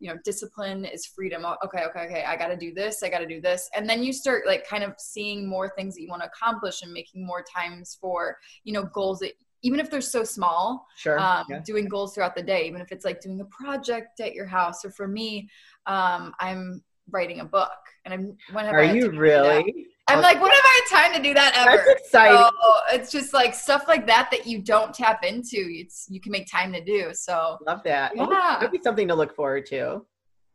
you 0.00 0.08
know 0.10 0.18
discipline 0.24 0.84
is 0.84 1.06
freedom 1.06 1.44
okay 1.64 1.84
okay 1.84 2.00
okay 2.06 2.24
i 2.26 2.34
got 2.34 2.48
to 2.48 2.56
do 2.56 2.72
this 2.74 3.02
i 3.02 3.08
got 3.08 3.18
to 3.18 3.26
do 3.26 3.40
this 3.40 3.68
and 3.76 3.88
then 3.88 4.02
you 4.02 4.12
start 4.12 4.46
like 4.46 4.66
kind 4.66 4.82
of 4.82 4.94
seeing 4.98 5.48
more 5.48 5.68
things 5.76 5.94
that 5.94 6.02
you 6.02 6.08
want 6.08 6.22
to 6.22 6.28
accomplish 6.28 6.82
and 6.82 6.92
making 6.92 7.24
more 7.24 7.44
times 7.44 7.96
for 8.00 8.36
you 8.64 8.72
know 8.72 8.84
goals 8.84 9.18
that 9.20 9.32
even 9.62 9.78
if 9.78 9.90
they're 9.90 10.00
so 10.00 10.24
small 10.24 10.86
Sure. 10.96 11.18
um, 11.18 11.44
yeah. 11.50 11.60
doing 11.64 11.86
goals 11.86 12.14
throughout 12.14 12.34
the 12.34 12.42
day 12.42 12.66
even 12.66 12.80
if 12.80 12.90
it's 12.92 13.04
like 13.04 13.20
doing 13.20 13.40
a 13.40 13.44
project 13.44 14.18
at 14.20 14.34
your 14.34 14.46
house 14.46 14.84
or 14.84 14.90
for 14.90 15.06
me 15.06 15.48
um, 15.86 16.32
i'm 16.40 16.82
writing 17.10 17.40
a 17.40 17.44
book 17.44 17.70
and 18.04 18.14
i'm 18.14 18.36
when 18.52 18.64
have 18.64 18.74
Are 18.74 18.82
you 18.82 18.88
time 18.88 18.94
to 19.00 19.06
do 19.10 19.10
that? 19.12 19.20
really? 19.20 19.86
I'm 20.16 20.22
like 20.22 20.40
when 20.40 20.50
have 20.50 20.60
i 20.64 20.80
had 20.90 21.02
time 21.02 21.16
to 21.16 21.22
do 21.28 21.34
that 21.34 21.52
ever 21.56 21.82
That's 21.86 22.00
exciting. 22.02 22.36
so 22.38 22.50
it's 22.92 23.10
just 23.12 23.32
like 23.32 23.54
stuff 23.54 23.84
like 23.88 24.06
that 24.06 24.28
that 24.30 24.46
you 24.46 24.60
don't 24.60 24.92
tap 24.94 25.24
into 25.24 25.56
it's 25.56 26.06
you 26.10 26.20
can 26.20 26.32
make 26.32 26.50
time 26.50 26.72
to 26.72 26.82
do 26.84 27.10
so 27.12 27.58
Love 27.66 27.82
that. 27.84 28.12
Yeah. 28.16 28.26
that'd 28.60 28.70
be 28.72 28.80
something 28.82 29.08
to 29.08 29.14
look 29.14 29.34
forward 29.34 29.66
to. 29.66 30.04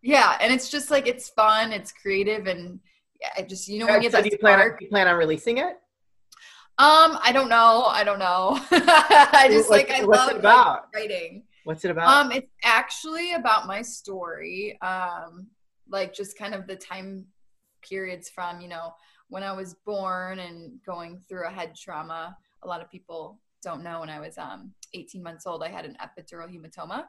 Yeah, 0.01 0.37
and 0.39 0.53
it's 0.53 0.69
just 0.69 0.91
like 0.91 1.07
it's 1.07 1.29
fun, 1.29 1.71
it's 1.71 1.91
creative, 1.91 2.45
and 2.45 2.79
yeah, 3.19 3.29
it 3.39 3.49
just 3.49 3.67
you 3.67 3.79
know 3.79 3.87
when 3.87 4.03
you 4.03 4.11
so 4.11 4.17
get 4.21 4.25
do 4.25 4.29
you 4.33 4.37
plan 4.37 4.59
on, 4.59 4.77
you 4.79 4.87
plan 4.87 5.07
on 5.07 5.15
releasing 5.17 5.57
it? 5.57 5.79
Um, 6.77 7.17
I 7.23 7.31
don't 7.33 7.49
know, 7.49 7.85
I 7.85 8.03
don't 8.03 8.19
know. 8.19 8.59
I 8.71 9.47
just 9.49 9.69
What's- 9.69 9.89
like 9.89 9.89
I 9.91 10.03
what's 10.05 10.19
love 10.19 10.29
it 10.29 10.33
like, 10.35 10.39
about? 10.41 10.87
writing. 10.93 11.43
What's 11.63 11.83
it 11.85 11.91
about? 11.91 12.07
Um, 12.25 12.31
it's 12.31 12.51
actually 12.63 13.33
about 13.33 13.65
my 13.65 13.81
story. 13.81 14.77
Um, 14.81 15.47
like 15.89 16.13
just 16.13 16.37
kind 16.37 16.53
of 16.53 16.67
the 16.67 16.75
time 16.75 17.25
periods 17.81 18.29
from 18.29 18.61
you 18.61 18.67
know 18.67 18.93
when 19.29 19.43
I 19.43 19.51
was 19.51 19.75
born 19.85 20.39
and 20.39 20.79
going 20.85 21.19
through 21.27 21.47
a 21.47 21.51
head 21.51 21.75
trauma. 21.75 22.37
A 22.63 22.67
lot 22.67 22.81
of 22.81 22.89
people 22.89 23.39
don't 23.63 23.83
know 23.83 24.01
when 24.01 24.09
I 24.09 24.19
was 24.19 24.37
um 24.37 24.71
18 24.93 25.21
months 25.21 25.45
old, 25.47 25.63
I 25.63 25.69
had 25.69 25.85
an 25.85 25.97
epidural 26.01 26.49
hematoma. 26.49 27.05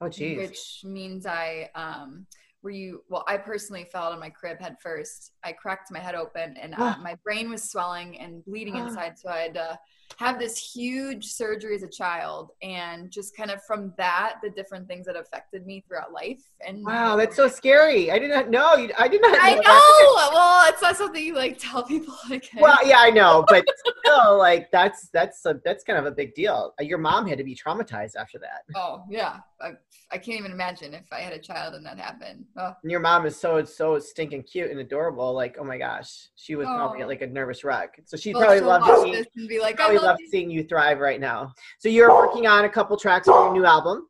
oh, 0.00 0.08
geez. 0.08 0.38
which 0.38 0.80
means 0.84 1.26
I 1.26 1.70
um 1.74 2.26
where 2.62 2.72
you 2.72 3.02
well 3.08 3.24
I 3.28 3.36
personally 3.36 3.86
fell 3.92 4.04
out 4.04 4.12
of 4.12 4.18
my 4.18 4.30
crib 4.30 4.60
head 4.60 4.76
first. 4.82 5.32
I 5.44 5.52
cracked 5.52 5.92
my 5.92 6.00
head 6.00 6.14
open 6.14 6.56
and 6.60 6.74
uh, 6.74 6.96
my 7.02 7.16
brain 7.22 7.50
was 7.50 7.70
swelling 7.70 8.18
and 8.18 8.44
bleeding 8.44 8.76
inside, 8.82 9.18
so 9.18 9.28
I 9.28 9.38
had 9.38 9.54
to 9.54 9.78
have 10.16 10.38
this 10.38 10.56
huge 10.56 11.26
surgery 11.26 11.74
as 11.74 11.82
a 11.82 11.88
child 11.88 12.50
and 12.62 13.10
just 13.10 13.36
kind 13.36 13.50
of 13.50 13.62
from 13.64 13.92
that 13.98 14.36
the 14.42 14.50
different 14.50 14.88
things 14.88 15.06
that 15.06 15.16
affected 15.16 15.66
me 15.66 15.84
throughout 15.86 16.12
life 16.12 16.40
and 16.66 16.84
wow 16.84 17.16
that's 17.16 17.36
so 17.36 17.48
scary. 17.48 18.10
I 18.10 18.18
did 18.18 18.30
not 18.30 18.50
know. 18.50 18.88
I 18.98 19.08
did 19.08 19.20
not 19.20 19.32
know 19.32 19.38
i 19.40 19.54
know 19.54 19.62
that. 19.62 20.30
well 20.32 20.68
it's 20.68 20.82
not 20.82 20.96
something 20.96 21.22
you 21.22 21.34
like 21.34 21.58
tell 21.58 21.82
people 21.82 22.14
like 22.30 22.48
well 22.58 22.78
yeah 22.86 22.98
i 22.98 23.10
know 23.10 23.44
but 23.48 23.64
still 24.06 24.38
like 24.38 24.70
that's 24.70 25.08
that's 25.08 25.44
a, 25.46 25.60
that's 25.64 25.84
kind 25.84 25.98
of 25.98 26.06
a 26.06 26.10
big 26.10 26.34
deal. 26.34 26.74
Your 26.80 26.98
mom 26.98 27.26
had 27.26 27.38
to 27.38 27.44
be 27.44 27.54
traumatized 27.54 28.16
after 28.16 28.38
that. 28.38 28.62
Oh 28.74 29.02
yeah. 29.10 29.38
I, 29.60 29.72
I 30.12 30.18
can't 30.18 30.38
even 30.38 30.52
imagine 30.52 30.92
if 30.92 31.04
i 31.12 31.20
had 31.20 31.32
a 31.32 31.38
child 31.38 31.74
and 31.74 31.84
that 31.86 31.98
happened. 31.98 32.44
Oh. 32.58 32.72
and 32.82 32.90
your 32.90 33.00
mom 33.00 33.26
is 33.26 33.36
so 33.36 33.64
so 33.64 33.98
stinking 33.98 34.42
cute 34.44 34.70
and 34.70 34.80
adorable. 34.80 35.32
Like 35.32 35.56
oh 35.58 35.64
my 35.64 35.78
gosh 35.78 36.28
she 36.36 36.54
was 36.54 36.66
oh. 36.68 36.74
probably 36.74 37.04
like 37.04 37.22
a 37.22 37.26
nervous 37.26 37.64
wreck. 37.64 38.00
So 38.04 38.16
she 38.16 38.32
well, 38.32 38.44
probably 38.44 38.60
loved 38.60 38.86
to 38.86 39.26
and 39.36 39.48
be 39.48 39.60
like 39.60 39.78
oh, 39.80 39.95
love 40.02 40.18
seeing 40.30 40.50
you 40.50 40.64
thrive 40.64 40.98
right 40.98 41.20
now. 41.20 41.52
So 41.78 41.88
you're 41.88 42.14
working 42.14 42.46
on 42.46 42.64
a 42.64 42.68
couple 42.68 42.96
tracks 42.96 43.26
for 43.26 43.44
your 43.44 43.52
new 43.52 43.64
album. 43.64 44.08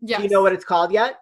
Yeah. 0.00 0.18
Do 0.18 0.24
you 0.24 0.28
know 0.28 0.42
what 0.42 0.52
it's 0.52 0.64
called 0.64 0.92
yet? 0.92 1.16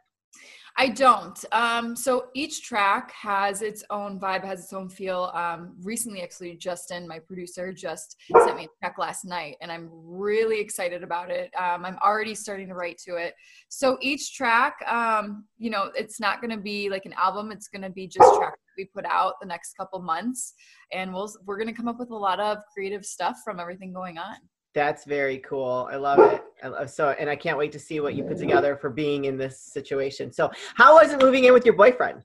I 0.76 0.88
don't. 0.88 1.42
Um, 1.52 1.94
so 1.94 2.26
each 2.34 2.64
track 2.64 3.12
has 3.12 3.62
its 3.62 3.84
own 3.90 4.18
vibe, 4.18 4.44
has 4.44 4.64
its 4.64 4.73
own 4.73 4.88
feel. 4.88 5.30
Um, 5.32 5.76
recently, 5.82 6.20
actually, 6.23 6.56
Justin, 6.56 7.06
my 7.06 7.20
producer, 7.20 7.73
just 7.73 8.16
sent 8.44 8.56
me 8.56 8.64
a 8.64 8.68
track 8.80 8.99
last 8.99 9.25
night, 9.25 9.56
and 9.61 9.70
I'm 9.70 9.88
really 9.92 10.58
excited 10.58 11.04
about 11.04 11.30
it. 11.30 11.52
Um, 11.56 11.84
I'm 11.84 11.96
already 12.04 12.34
starting 12.34 12.66
to 12.68 12.75
write 12.75 12.99
to 13.06 13.14
it. 13.14 13.34
So 13.68 13.99
each 14.00 14.34
track, 14.34 14.75
um, 14.88 15.44
you 15.58 15.70
know, 15.70 15.92
it's 15.96 16.18
not 16.18 16.40
going 16.40 16.50
to 16.50 16.61
be 16.61 16.90
like 16.90 17.06
an 17.06 17.14
album. 17.14 17.52
It's 17.52 17.68
going 17.68 17.82
to 17.82 17.90
be 17.90 18.08
just 18.08 18.34
tracks 18.34 18.58
we 18.76 18.86
put 18.86 19.04
out 19.06 19.34
the 19.40 19.46
next 19.46 19.74
couple 19.76 20.00
months, 20.00 20.54
and 20.92 21.12
we'll 21.12 21.32
we're 21.44 21.56
going 21.56 21.68
to 21.68 21.74
come 21.74 21.88
up 21.88 21.98
with 21.98 22.10
a 22.10 22.16
lot 22.16 22.40
of 22.40 22.58
creative 22.72 23.04
stuff 23.04 23.38
from 23.44 23.60
everything 23.60 23.92
going 23.92 24.18
on. 24.18 24.36
That's 24.74 25.04
very 25.04 25.38
cool. 25.38 25.88
I 25.90 25.96
love 25.96 26.18
it. 26.18 26.42
I 26.62 26.68
love, 26.68 26.90
so, 26.90 27.10
and 27.10 27.30
I 27.30 27.36
can't 27.36 27.56
wait 27.56 27.70
to 27.72 27.78
see 27.78 28.00
what 28.00 28.14
you 28.16 28.24
put 28.24 28.38
together 28.38 28.76
for 28.76 28.90
being 28.90 29.26
in 29.26 29.38
this 29.38 29.60
situation. 29.60 30.32
So, 30.32 30.50
how 30.74 30.96
was 30.96 31.12
it 31.12 31.22
moving 31.22 31.44
in 31.44 31.52
with 31.52 31.64
your 31.64 31.76
boyfriend? 31.76 32.22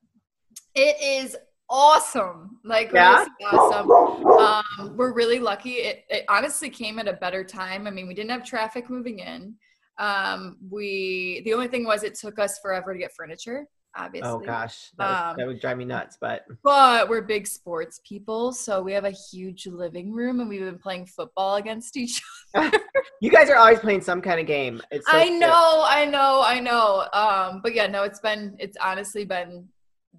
It 0.73 0.95
is 0.99 1.37
awesome. 1.69 2.57
Like, 2.63 2.91
yeah? 2.91 3.25
awesome. 3.51 3.91
Um, 3.91 4.97
we're 4.97 5.13
really 5.13 5.39
lucky. 5.39 5.73
It, 5.73 6.05
it, 6.09 6.25
honestly 6.27 6.71
came 6.71 6.97
at 6.97 7.07
a 7.07 7.13
better 7.13 7.43
time. 7.43 7.85
I 7.85 7.91
mean, 7.91 8.07
we 8.07 8.15
didn't 8.15 8.31
have 8.31 8.43
traffic 8.43 8.89
moving 8.89 9.19
in. 9.19 9.53
Um, 9.99 10.57
we 10.71 11.41
the 11.45 11.53
only 11.53 11.67
thing 11.67 11.85
was 11.85 12.03
it 12.03 12.15
took 12.15 12.39
us 12.39 12.57
forever 12.59 12.93
to 12.93 12.99
get 12.99 13.11
furniture. 13.13 13.67
Oh, 13.98 14.03
obviously. 14.03 14.29
Oh 14.29 14.39
gosh, 14.39 14.91
that, 14.98 15.10
was, 15.10 15.31
um, 15.31 15.38
that, 15.38 15.48
would 15.48 15.60
drive 15.60 15.77
me 15.77 15.86
nuts. 15.86 16.17
But 16.19 16.46
but 16.63 17.10
we're 17.10 17.22
big 17.22 17.48
sports 17.48 18.00
people, 18.08 18.51
so 18.51 18.81
we 18.81 18.93
have 18.93 19.05
a 19.05 19.12
huge 19.12 19.65
living 19.67 20.13
room, 20.13 20.39
and 20.39 20.50
we've 20.50 20.62
been 20.62 20.77
playing 20.77 21.08
football 21.08 21.55
against 21.55 21.98
each 21.98 22.22
other. 22.53 22.79
you 23.22 23.31
guys 23.31 23.50
are 23.50 23.55
always 23.55 23.79
playing 23.79 24.01
some 24.01 24.22
kind 24.22 24.39
of 24.39 24.46
game. 24.46 24.81
It's 24.91 25.10
so 25.10 25.17
I 25.17 25.29
know, 25.29 25.84
I 25.86 26.05
know, 26.05 26.43
I 26.46 26.60
know. 26.60 27.08
Um, 27.13 27.62
but 27.63 27.74
yeah, 27.74 27.88
no, 27.88 28.03
it's 28.03 28.19
been 28.19 28.55
it's 28.60 28.77
honestly 28.81 29.25
been 29.25 29.67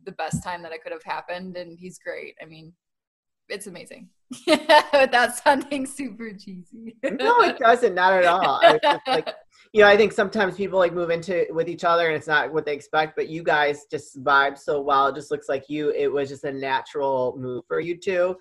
the 0.04 0.12
best 0.12 0.42
time 0.42 0.62
that 0.62 0.72
it 0.72 0.82
could 0.82 0.92
have 0.92 1.04
happened, 1.04 1.56
and 1.56 1.78
he's 1.78 1.98
great. 1.98 2.34
I 2.42 2.46
mean, 2.46 2.72
it's 3.48 3.66
amazing. 3.66 4.08
Yeah, 4.46 4.82
without 5.00 5.36
sounding 5.36 5.86
super 5.86 6.32
cheesy. 6.32 6.96
no, 7.02 7.40
it 7.42 7.58
doesn't. 7.58 7.94
Not 7.94 8.12
at 8.12 8.26
all. 8.26 8.60
like 9.06 9.34
you 9.72 9.82
know, 9.82 9.88
I 9.88 9.96
think 9.96 10.12
sometimes 10.12 10.56
people 10.56 10.78
like 10.78 10.92
move 10.92 11.10
into 11.10 11.46
with 11.50 11.68
each 11.68 11.84
other 11.84 12.06
and 12.06 12.16
it's 12.16 12.26
not 12.26 12.52
what 12.52 12.64
they 12.64 12.74
expect, 12.74 13.14
but 13.16 13.28
you 13.28 13.42
guys 13.42 13.86
just 13.90 14.22
vibe 14.22 14.58
so 14.58 14.80
well. 14.80 15.08
It 15.08 15.14
just 15.14 15.30
looks 15.30 15.48
like 15.48 15.68
you, 15.68 15.90
it 15.90 16.08
was 16.08 16.28
just 16.28 16.44
a 16.44 16.52
natural 16.52 17.36
move 17.38 17.64
for 17.66 17.80
you 17.80 17.96
two. 17.96 18.36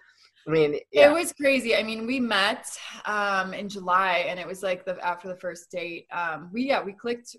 I 0.48 0.52
mean, 0.52 0.80
yeah. 0.92 1.10
it 1.10 1.14
was 1.14 1.32
crazy. 1.34 1.76
I 1.76 1.84
mean, 1.84 2.08
we 2.08 2.20
met 2.20 2.68
um, 3.06 3.54
in 3.54 3.70
July 3.70 4.26
and 4.28 4.40
it 4.40 4.48
was 4.48 4.64
like 4.64 4.86
the 4.86 4.98
after 5.06 5.28
the 5.28 5.36
first 5.36 5.70
date. 5.70 6.08
Um, 6.12 6.50
we 6.52 6.64
yeah, 6.64 6.82
we 6.82 6.94
clicked 6.94 7.36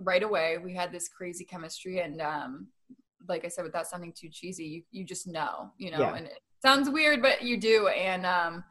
right 0.00 0.22
away. 0.22 0.58
We 0.58 0.74
had 0.74 0.92
this 0.92 1.08
crazy 1.08 1.44
chemistry 1.44 2.00
and 2.00 2.20
um, 2.20 2.66
like 3.28 3.44
I 3.44 3.48
said, 3.48 3.64
without 3.64 3.86
sounding 3.86 4.12
too 4.12 4.28
cheesy, 4.28 4.64
you 4.64 4.82
you 4.90 5.04
just 5.04 5.26
know, 5.26 5.70
you 5.78 5.90
know, 5.90 6.00
yeah. 6.00 6.14
and 6.14 6.26
it 6.26 6.40
sounds 6.62 6.88
weird, 6.90 7.22
but 7.22 7.42
you 7.42 7.56
do. 7.56 7.88
And 7.88 8.26
um, 8.26 8.64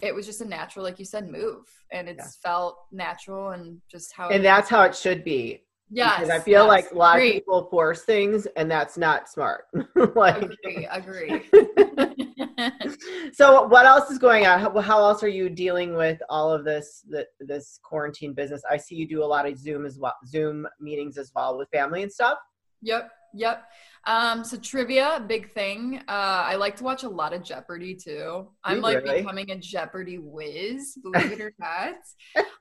it 0.00 0.14
was 0.14 0.26
just 0.26 0.40
a 0.40 0.44
natural, 0.44 0.84
like 0.84 0.98
you 0.98 1.04
said, 1.04 1.30
move, 1.30 1.64
and 1.92 2.08
it's 2.08 2.38
yeah. 2.44 2.50
felt 2.50 2.78
natural 2.92 3.50
and 3.50 3.80
just 3.90 4.12
how. 4.12 4.28
And 4.28 4.44
that's 4.44 4.68
how 4.68 4.82
it 4.82 4.94
should 4.94 5.24
be. 5.24 5.62
Yeah, 5.88 6.18
because 6.18 6.30
I 6.30 6.40
feel 6.40 6.62
yes. 6.62 6.68
like 6.68 6.90
a 6.90 6.94
lot 6.96 7.16
agree. 7.16 7.28
of 7.28 7.34
people 7.34 7.68
force 7.70 8.02
things, 8.02 8.46
and 8.56 8.68
that's 8.68 8.98
not 8.98 9.28
smart. 9.28 9.66
like, 10.16 10.42
agree, 10.42 10.88
agree. 10.90 11.48
so, 13.32 13.68
what 13.68 13.86
else 13.86 14.10
is 14.10 14.18
going 14.18 14.46
on? 14.46 14.58
How, 14.58 14.80
how, 14.80 14.98
else 14.98 15.22
are 15.22 15.28
you 15.28 15.48
dealing 15.48 15.94
with 15.94 16.20
all 16.28 16.52
of 16.52 16.64
this 16.64 17.04
the, 17.08 17.24
this 17.38 17.78
quarantine 17.84 18.32
business? 18.32 18.62
I 18.68 18.78
see 18.78 18.96
you 18.96 19.06
do 19.06 19.22
a 19.22 19.24
lot 19.24 19.46
of 19.46 19.56
Zoom 19.56 19.86
as 19.86 19.96
well, 19.96 20.16
Zoom 20.26 20.66
meetings 20.80 21.18
as 21.18 21.30
well 21.36 21.56
with 21.56 21.68
family 21.70 22.02
and 22.02 22.12
stuff. 22.12 22.38
Yep, 22.82 23.08
yep. 23.36 23.64
Um, 24.06 24.44
so 24.44 24.56
trivia, 24.56 25.24
big 25.26 25.52
thing. 25.52 26.00
Uh, 26.06 26.44
I 26.46 26.54
like 26.54 26.76
to 26.76 26.84
watch 26.84 27.02
a 27.02 27.08
lot 27.08 27.32
of 27.32 27.42
Jeopardy 27.42 27.96
too. 27.96 28.46
I'm 28.62 28.80
like 28.80 29.02
really? 29.02 29.22
becoming 29.22 29.50
a 29.50 29.56
Jeopardy 29.56 30.18
whiz, 30.18 30.96
believe 31.02 31.32
it 31.32 31.40
or 31.40 31.52
not. 31.58 31.96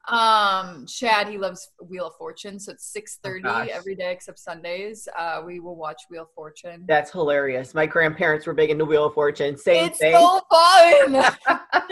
um, 0.07 0.87
Chad, 0.87 1.27
he 1.27 1.37
loves 1.37 1.69
Wheel 1.87 2.07
of 2.07 2.15
Fortune, 2.17 2.59
so 2.59 2.71
it's 2.71 2.91
6:30 2.91 3.41
oh, 3.45 3.67
every 3.71 3.93
day 3.93 4.11
except 4.11 4.39
Sundays. 4.39 5.07
Uh, 5.15 5.43
we 5.45 5.59
will 5.59 5.75
watch 5.75 6.01
Wheel 6.09 6.23
of 6.23 6.31
Fortune. 6.33 6.83
That's 6.87 7.11
hilarious. 7.11 7.75
My 7.75 7.85
grandparents 7.85 8.47
were 8.47 8.55
big 8.55 8.71
into 8.71 8.85
Wheel 8.85 9.05
of 9.05 9.13
Fortune. 9.13 9.55
Same 9.55 9.85
it's 9.85 9.99
thing. 9.99 10.13
so 10.13 10.41
fun. 10.51 11.11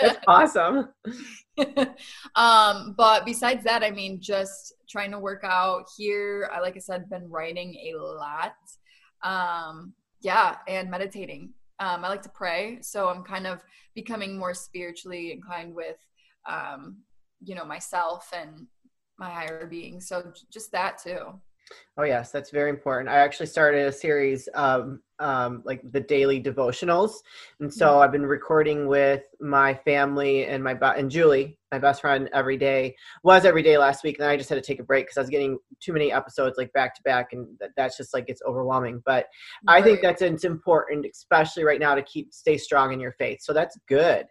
That's 0.00 0.18
awesome. 0.26 0.88
um, 2.34 2.94
but 2.96 3.24
besides 3.24 3.62
that, 3.62 3.84
I 3.84 3.92
mean, 3.92 4.20
just 4.20 4.74
trying 4.88 5.10
to 5.12 5.18
work 5.18 5.42
out 5.44 5.84
here. 5.96 6.50
I, 6.52 6.60
like 6.60 6.76
I 6.76 6.80
said, 6.80 7.10
been 7.10 7.28
writing 7.30 7.74
a 7.74 7.98
lot. 7.98 8.54
Um, 9.22 9.92
yeah, 10.20 10.56
and 10.68 10.90
meditating. 10.90 11.52
Um, 11.78 12.04
I 12.04 12.08
like 12.08 12.22
to 12.22 12.30
pray, 12.30 12.78
so 12.80 13.08
I'm 13.08 13.22
kind 13.22 13.46
of 13.46 13.62
becoming 13.94 14.38
more 14.38 14.54
spiritually 14.54 15.32
inclined 15.32 15.74
with, 15.74 15.96
um, 16.48 16.98
you 17.42 17.54
know, 17.54 17.64
myself 17.64 18.30
and 18.34 18.66
my 19.18 19.30
higher 19.30 19.66
being. 19.66 20.00
So 20.00 20.32
just 20.50 20.72
that 20.72 20.98
too. 20.98 21.40
Oh 21.98 22.04
yes, 22.04 22.30
that's 22.30 22.50
very 22.50 22.70
important. 22.70 23.08
I 23.08 23.16
actually 23.16 23.46
started 23.46 23.86
a 23.86 23.92
series 23.92 24.48
um, 24.54 25.00
um, 25.18 25.62
like 25.64 25.80
the 25.92 26.00
daily 26.00 26.42
devotionals, 26.42 27.12
and 27.58 27.72
so 27.72 27.86
mm-hmm. 27.86 28.00
I've 28.00 28.12
been 28.12 28.26
recording 28.26 28.86
with 28.86 29.24
my 29.40 29.74
family 29.74 30.44
and 30.44 30.62
my 30.62 30.72
and 30.72 31.10
Julie, 31.10 31.58
my 31.72 31.78
best 31.78 32.02
friend, 32.02 32.28
every 32.34 32.58
day. 32.58 32.94
Was 33.24 33.44
every 33.44 33.62
day 33.62 33.78
last 33.78 34.04
week, 34.04 34.18
and 34.18 34.28
I 34.28 34.36
just 34.36 34.50
had 34.50 34.56
to 34.56 34.60
take 34.60 34.78
a 34.78 34.84
break 34.84 35.06
because 35.06 35.16
I 35.16 35.22
was 35.22 35.30
getting 35.30 35.58
too 35.80 35.92
many 35.92 36.12
episodes 36.12 36.58
like 36.58 36.72
back 36.72 36.94
to 36.96 37.02
back, 37.02 37.32
and 37.32 37.48
that, 37.60 37.70
that's 37.76 37.96
just 37.96 38.12
like 38.12 38.26
it's 38.28 38.42
overwhelming. 38.46 39.02
But 39.06 39.26
right. 39.66 39.80
I 39.80 39.82
think 39.82 40.02
that's 40.02 40.22
it's 40.22 40.44
important, 40.44 41.06
especially 41.10 41.64
right 41.64 41.80
now, 41.80 41.94
to 41.94 42.02
keep 42.02 42.32
stay 42.32 42.58
strong 42.58 42.92
in 42.92 43.00
your 43.00 43.12
faith. 43.12 43.38
So 43.40 43.54
that's 43.54 43.78
good. 43.88 44.26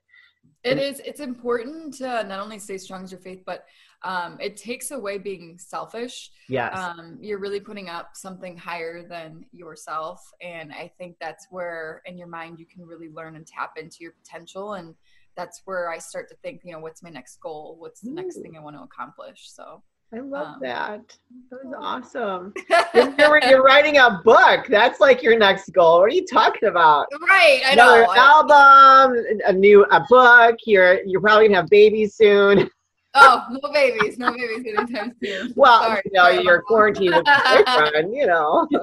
It 0.63 0.71
and, 0.71 0.79
is. 0.79 0.99
It's 1.03 1.19
important 1.19 1.95
to 1.95 2.23
not 2.23 2.39
only 2.39 2.59
stay 2.59 2.77
strong 2.77 3.03
as 3.03 3.11
your 3.11 3.21
faith, 3.21 3.41
but 3.45 3.65
um, 4.05 4.37
it 4.39 4.55
takes 4.55 4.91
away 4.91 5.17
being 5.17 5.57
selfish. 5.57 6.31
Yes. 6.47 6.77
Um, 6.77 7.17
you're 7.19 7.39
really 7.39 7.59
putting 7.59 7.89
up 7.89 8.11
something 8.13 8.55
higher 8.55 9.01
than 9.05 9.45
yourself. 9.51 10.31
And 10.41 10.71
I 10.71 10.91
think 10.99 11.17
that's 11.19 11.47
where 11.49 12.03
in 12.05 12.15
your 12.15 12.27
mind 12.27 12.59
you 12.59 12.67
can 12.67 12.85
really 12.85 13.09
learn 13.09 13.35
and 13.35 13.45
tap 13.45 13.77
into 13.77 13.97
your 14.01 14.11
potential. 14.11 14.73
And 14.73 14.93
that's 15.35 15.63
where 15.65 15.89
I 15.89 15.97
start 15.97 16.29
to 16.29 16.35
think, 16.43 16.61
you 16.63 16.71
know, 16.71 16.79
what's 16.79 17.01
my 17.01 17.09
next 17.09 17.39
goal? 17.41 17.77
What's 17.79 18.01
the 18.01 18.11
Ooh. 18.11 18.15
next 18.15 18.37
thing 18.41 18.55
I 18.55 18.61
want 18.61 18.75
to 18.75 18.83
accomplish? 18.83 19.49
So 19.51 19.81
I 20.13 20.19
love 20.19 20.47
um, 20.47 20.59
that. 20.61 21.17
That 21.49 21.65
was 21.65 21.75
awesome. 21.75 22.53
you're, 23.17 23.41
you're, 23.49 23.63
writing 23.63 23.97
a 23.97 24.21
book. 24.23 24.67
That's 24.69 24.99
like 24.99 25.23
your 25.23 25.35
next 25.35 25.69
goal. 25.73 26.01
What 26.01 26.11
are 26.11 26.15
you 26.15 26.27
talking 26.27 26.69
about? 26.69 27.07
Right. 27.27 27.63
I 27.65 27.71
Another 27.71 28.03
know. 28.03 28.13
album, 28.15 29.25
a 29.47 29.51
new 29.51 29.83
a 29.85 30.05
book. 30.07 30.57
You're 30.67 30.99
you're 31.05 31.21
probably 31.21 31.47
gonna 31.47 31.61
have 31.61 31.69
babies 31.69 32.15
soon. 32.15 32.69
Oh, 33.17 33.45
no 33.49 33.71
babies, 33.71 34.17
no 34.17 34.33
babies 34.33 34.65
anytime 34.67 35.13
soon. 35.23 35.53
Well, 35.55 35.83
Sorry. 35.83 36.01
you 36.05 36.11
know, 36.11 36.27
you're 36.27 36.61
quarantined 36.61 37.15
with 37.15 37.25
your 37.25 37.63
boyfriend, 37.65 38.13
you 38.15 38.27
know. 38.27 38.67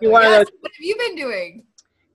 you 0.00 0.10
want 0.10 0.24
yes, 0.24 0.46
what 0.60 0.72
have 0.74 0.80
you 0.80 0.96
been 0.96 1.16
doing? 1.16 1.64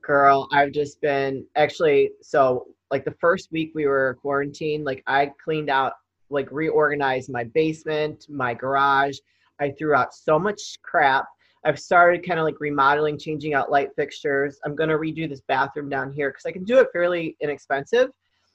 Girl, 0.01 0.47
I've 0.51 0.71
just 0.71 0.99
been 1.01 1.45
actually 1.55 2.09
so 2.21 2.69
like 2.89 3.05
the 3.05 3.13
first 3.21 3.51
week 3.51 3.71
we 3.75 3.85
were 3.85 4.17
quarantined, 4.19 4.83
like 4.83 5.03
I 5.05 5.31
cleaned 5.43 5.69
out, 5.69 5.93
like 6.31 6.51
reorganized 6.51 7.31
my 7.31 7.43
basement, 7.43 8.25
my 8.29 8.55
garage. 8.55 9.19
I 9.59 9.75
threw 9.77 9.93
out 9.93 10.15
so 10.15 10.39
much 10.39 10.79
crap. 10.81 11.25
I've 11.65 11.79
started 11.79 12.25
kind 12.25 12.39
of 12.39 12.45
like 12.45 12.59
remodeling, 12.59 13.19
changing 13.19 13.53
out 13.53 13.69
light 13.69 13.89
fixtures. 13.95 14.59
I'm 14.65 14.75
gonna 14.75 14.97
redo 14.97 15.29
this 15.29 15.41
bathroom 15.41 15.87
down 15.87 16.11
here 16.11 16.31
because 16.31 16.47
I 16.47 16.51
can 16.51 16.63
do 16.63 16.79
it 16.79 16.87
fairly 16.91 17.37
inexpensive 17.41 18.09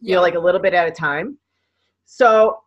you 0.04 0.14
know, 0.14 0.20
like 0.20 0.34
a 0.34 0.38
little 0.38 0.60
bit 0.60 0.74
at 0.74 0.86
a 0.86 0.90
time. 0.90 1.38
So 2.04 2.58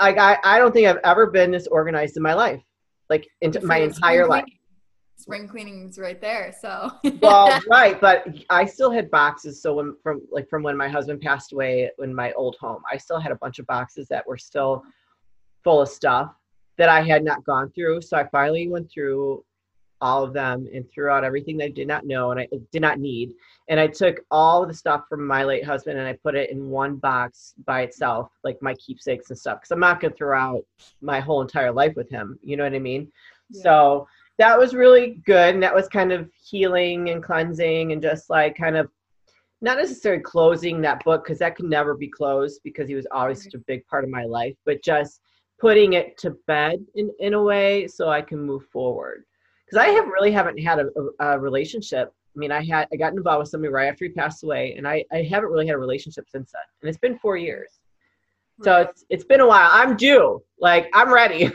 like 0.00 0.18
I 0.18 0.38
I 0.44 0.58
don't 0.58 0.72
think 0.72 0.86
I've 0.86 1.00
ever 1.04 1.26
been 1.26 1.50
this 1.50 1.66
organized 1.66 2.16
in 2.16 2.22
my 2.22 2.34
life, 2.34 2.62
like 3.10 3.28
into 3.40 3.60
my 3.64 3.78
entire 3.78 4.26
life. 4.26 4.44
spring 5.16 5.48
cleaning's 5.48 5.98
right 5.98 6.20
there. 6.20 6.54
So 6.60 6.92
well, 7.20 7.60
right, 7.68 8.00
but 8.00 8.26
I 8.48 8.64
still 8.64 8.90
had 8.90 9.10
boxes. 9.10 9.60
So 9.60 9.74
when 9.74 9.96
from 10.02 10.22
like 10.30 10.48
from 10.48 10.62
when 10.62 10.76
my 10.76 10.88
husband 10.88 11.20
passed 11.20 11.52
away 11.52 11.90
in 11.98 12.14
my 12.14 12.32
old 12.32 12.56
home, 12.60 12.82
I 12.90 12.96
still 12.96 13.18
had 13.18 13.32
a 13.32 13.36
bunch 13.36 13.58
of 13.58 13.66
boxes 13.66 14.06
that 14.08 14.26
were 14.26 14.38
still 14.38 14.84
full 15.64 15.82
of 15.82 15.88
stuff 15.88 16.32
that 16.76 16.88
I 16.88 17.02
had 17.02 17.24
not 17.24 17.44
gone 17.44 17.70
through. 17.70 18.02
So 18.02 18.16
I 18.16 18.26
finally 18.28 18.68
went 18.68 18.90
through 18.90 19.44
all 20.04 20.22
of 20.22 20.34
them 20.34 20.68
and 20.74 20.84
threw 20.90 21.08
out 21.08 21.24
everything 21.24 21.56
that 21.56 21.64
I 21.64 21.70
did 21.70 21.88
not 21.88 22.04
know 22.04 22.30
and 22.30 22.38
I 22.38 22.46
did 22.70 22.82
not 22.82 23.00
need. 23.00 23.32
And 23.70 23.80
I 23.80 23.86
took 23.86 24.20
all 24.30 24.66
the 24.66 24.74
stuff 24.74 25.04
from 25.08 25.26
my 25.26 25.44
late 25.44 25.64
husband 25.64 25.98
and 25.98 26.06
I 26.06 26.12
put 26.12 26.34
it 26.34 26.50
in 26.50 26.68
one 26.68 26.96
box 26.96 27.54
by 27.64 27.80
itself, 27.80 28.30
like 28.44 28.60
my 28.60 28.74
keepsakes 28.74 29.30
and 29.30 29.38
stuff. 29.38 29.60
Because 29.60 29.70
I'm 29.70 29.80
not 29.80 30.00
going 30.00 30.12
to 30.12 30.16
throw 30.16 30.38
out 30.38 30.62
my 31.00 31.20
whole 31.20 31.40
entire 31.40 31.72
life 31.72 31.96
with 31.96 32.10
him. 32.10 32.38
You 32.42 32.58
know 32.58 32.64
what 32.64 32.74
I 32.74 32.80
mean? 32.80 33.10
Yeah. 33.48 33.62
So 33.62 34.08
that 34.36 34.58
was 34.58 34.74
really 34.74 35.22
good. 35.24 35.54
And 35.54 35.62
that 35.62 35.74
was 35.74 35.88
kind 35.88 36.12
of 36.12 36.28
healing 36.34 37.08
and 37.08 37.22
cleansing 37.22 37.92
and 37.92 38.02
just 38.02 38.28
like 38.28 38.58
kind 38.58 38.76
of 38.76 38.90
not 39.62 39.78
necessarily 39.78 40.22
closing 40.22 40.82
that 40.82 41.02
book 41.02 41.24
because 41.24 41.38
that 41.38 41.56
could 41.56 41.64
never 41.64 41.94
be 41.94 42.08
closed 42.08 42.60
because 42.62 42.90
he 42.90 42.94
was 42.94 43.06
always 43.10 43.42
such 43.42 43.54
a 43.54 43.64
big 43.66 43.86
part 43.86 44.04
of 44.04 44.10
my 44.10 44.24
life, 44.24 44.54
but 44.66 44.84
just 44.84 45.22
putting 45.58 45.94
it 45.94 46.18
to 46.18 46.36
bed 46.46 46.84
in, 46.94 47.10
in 47.20 47.32
a 47.32 47.42
way 47.42 47.86
so 47.86 48.10
I 48.10 48.20
can 48.20 48.38
move 48.38 48.66
forward 48.66 49.24
because 49.74 49.88
I 49.88 49.92
have 49.92 50.06
really 50.06 50.30
haven't 50.30 50.58
had 50.58 50.78
a, 50.78 50.86
a, 51.20 51.26
a, 51.26 51.38
relationship. 51.38 52.12
I 52.34 52.38
mean, 52.38 52.52
I 52.52 52.64
had 52.64 52.88
I 52.92 52.96
got 52.96 53.12
involved 53.12 53.40
with 53.40 53.48
somebody 53.48 53.72
right 53.72 53.86
after 53.86 54.04
he 54.04 54.10
passed 54.10 54.42
away, 54.44 54.74
and 54.76 54.86
I 54.86 55.04
I 55.12 55.22
haven't 55.22 55.50
really 55.50 55.66
had 55.66 55.74
a 55.74 55.78
relationship 55.78 56.26
since 56.28 56.52
then, 56.52 56.62
and 56.82 56.88
it's 56.88 56.98
been 56.98 57.18
four 57.18 57.36
years. 57.36 57.80
So 58.62 58.82
it's 58.82 59.04
it's 59.10 59.24
been 59.24 59.40
a 59.40 59.46
while. 59.46 59.68
I'm 59.72 59.96
due. 59.96 60.42
Like 60.60 60.88
I'm 60.94 61.12
ready. 61.12 61.50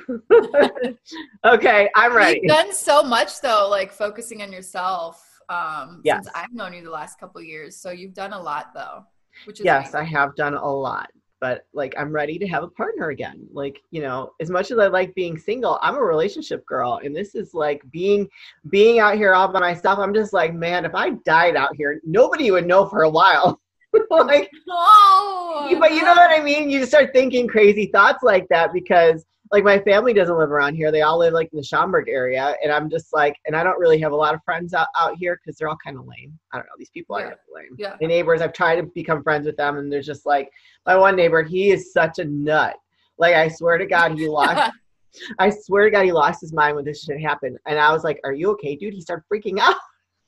okay, 1.46 1.90
I'm 1.96 2.14
ready. 2.14 2.42
You've 2.44 2.52
done 2.52 2.74
so 2.74 3.04
much 3.04 3.40
though, 3.42 3.68
like 3.70 3.92
focusing 3.92 4.42
on 4.42 4.52
yourself. 4.52 5.26
Um, 5.48 6.02
yes. 6.04 6.26
since 6.26 6.36
I've 6.36 6.54
known 6.54 6.74
you 6.74 6.84
the 6.84 6.92
last 6.92 7.20
couple 7.20 7.42
years, 7.42 7.76
so 7.76 7.90
you've 7.90 8.14
done 8.14 8.34
a 8.34 8.42
lot 8.42 8.68
though. 8.74 9.06
Which 9.46 9.60
is 9.60 9.66
yes, 9.66 9.94
amazing. 9.94 10.00
I 10.00 10.20
have 10.20 10.36
done 10.36 10.56
a 10.56 10.72
lot 10.72 11.10
but 11.40 11.66
like 11.74 11.94
I'm 11.98 12.12
ready 12.12 12.38
to 12.40 12.48
have 12.48 12.64
a 12.64 12.68
partner 12.68 13.10
again. 13.10 13.48
Like, 13.52 13.82
you 13.92 14.02
know, 14.02 14.34
as 14.40 14.50
much 14.50 14.72
as 14.72 14.80
I 14.80 14.88
like 14.88 15.16
being 15.16 15.38
single, 15.38 15.80
I'm 15.82 15.96
a 15.96 16.02
relationship 16.02 16.66
girl 16.66 17.00
and 17.04 17.16
this 17.16 17.36
is 17.36 17.54
like 17.54 17.82
being 17.92 18.28
being 18.70 19.00
out 19.00 19.16
here 19.16 19.34
all 19.34 19.48
by 19.48 19.60
myself. 19.60 20.00
I'm 20.00 20.14
just 20.14 20.34
like, 20.34 20.54
man, 20.54 20.86
if 20.86 20.96
I 20.96 21.12
died 21.26 21.56
out 21.56 21.76
here, 21.76 22.02
nobody 22.06 22.52
would 22.52 22.68
know 22.68 22.88
for 22.88 23.04
a 23.04 23.10
while. 23.10 23.60
like 24.12 24.52
oh, 24.70 25.76
but 25.80 25.94
you 25.94 26.04
know 26.04 26.14
what 26.14 26.32
I 26.32 26.44
mean? 26.44 26.70
You 26.70 26.86
start 26.86 27.12
thinking 27.12 27.48
crazy 27.48 27.88
thoughts 27.88 28.24
like 28.24 28.48
that 28.50 28.72
because 28.72 29.26
like 29.52 29.64
my 29.64 29.80
family 29.80 30.14
doesn't 30.14 30.38
live 30.38 30.52
around 30.52 30.76
here. 30.76 30.92
They 30.92 31.02
all 31.02 31.18
live 31.18 31.34
like 31.34 31.50
in 31.52 31.58
the 31.58 31.64
Schaumburg 31.64 32.08
area. 32.08 32.56
And 32.64 32.72
I'm 32.72 32.90
just 32.90 33.14
like, 33.14 33.36
and 33.48 33.56
I 33.56 33.64
don't 33.64 33.80
really 33.80 34.00
have 34.00 34.12
a 34.12 34.16
lot 34.16 34.36
of 34.36 34.44
friends 34.44 34.74
out, 34.74 34.88
out 35.00 35.18
here 35.18 35.40
because 35.40 35.58
they're 35.58 35.68
all 35.68 35.78
kind 35.84 35.98
of 35.98 36.06
lame. 36.06 36.38
I 36.54 36.58
don't 36.58 36.66
know. 36.66 36.74
These 36.78 36.92
people 36.92 37.20
yeah. 37.20 37.26
are 37.26 37.40
lame. 37.54 37.76
Yeah. 37.78 37.96
The 38.00 38.08
neighbors, 38.08 38.42
I've 38.42 38.54
tried 38.54 38.76
to 38.76 38.84
become 38.84 39.24
friends 39.24 39.48
with 39.48 39.58
them 39.58 39.78
and 39.78 39.92
they're 39.92 40.02
just 40.02 40.26
like, 40.26 40.52
my 40.86 40.96
one 40.96 41.16
neighbor, 41.16 41.42
he 41.42 41.72
is 41.72 41.92
such 41.92 42.20
a 42.20 42.26
nut. 42.26 42.76
Like 43.18 43.36
I 43.36 43.48
swear 43.48 43.78
to 43.78 43.86
God, 43.86 44.18
he 44.18 44.28
lost. 44.28 44.72
I 45.40 45.50
swear 45.50 45.86
to 45.86 45.92
God, 45.92 46.06
he 46.06 46.12
lost 46.12 46.42
his 46.42 46.54
mind 46.54 46.76
when 46.76 46.86
this 46.86 47.04
shit 47.04 47.20
happened. 47.20 47.58
And 47.66 47.80
I 47.80 47.92
was 47.92 48.04
like, 48.04 48.20
"Are 48.24 48.32
you 48.32 48.52
okay, 48.52 48.76
dude?" 48.76 48.94
He 48.94 49.02
started 49.02 49.24
freaking 49.32 49.60
out. 49.60 49.76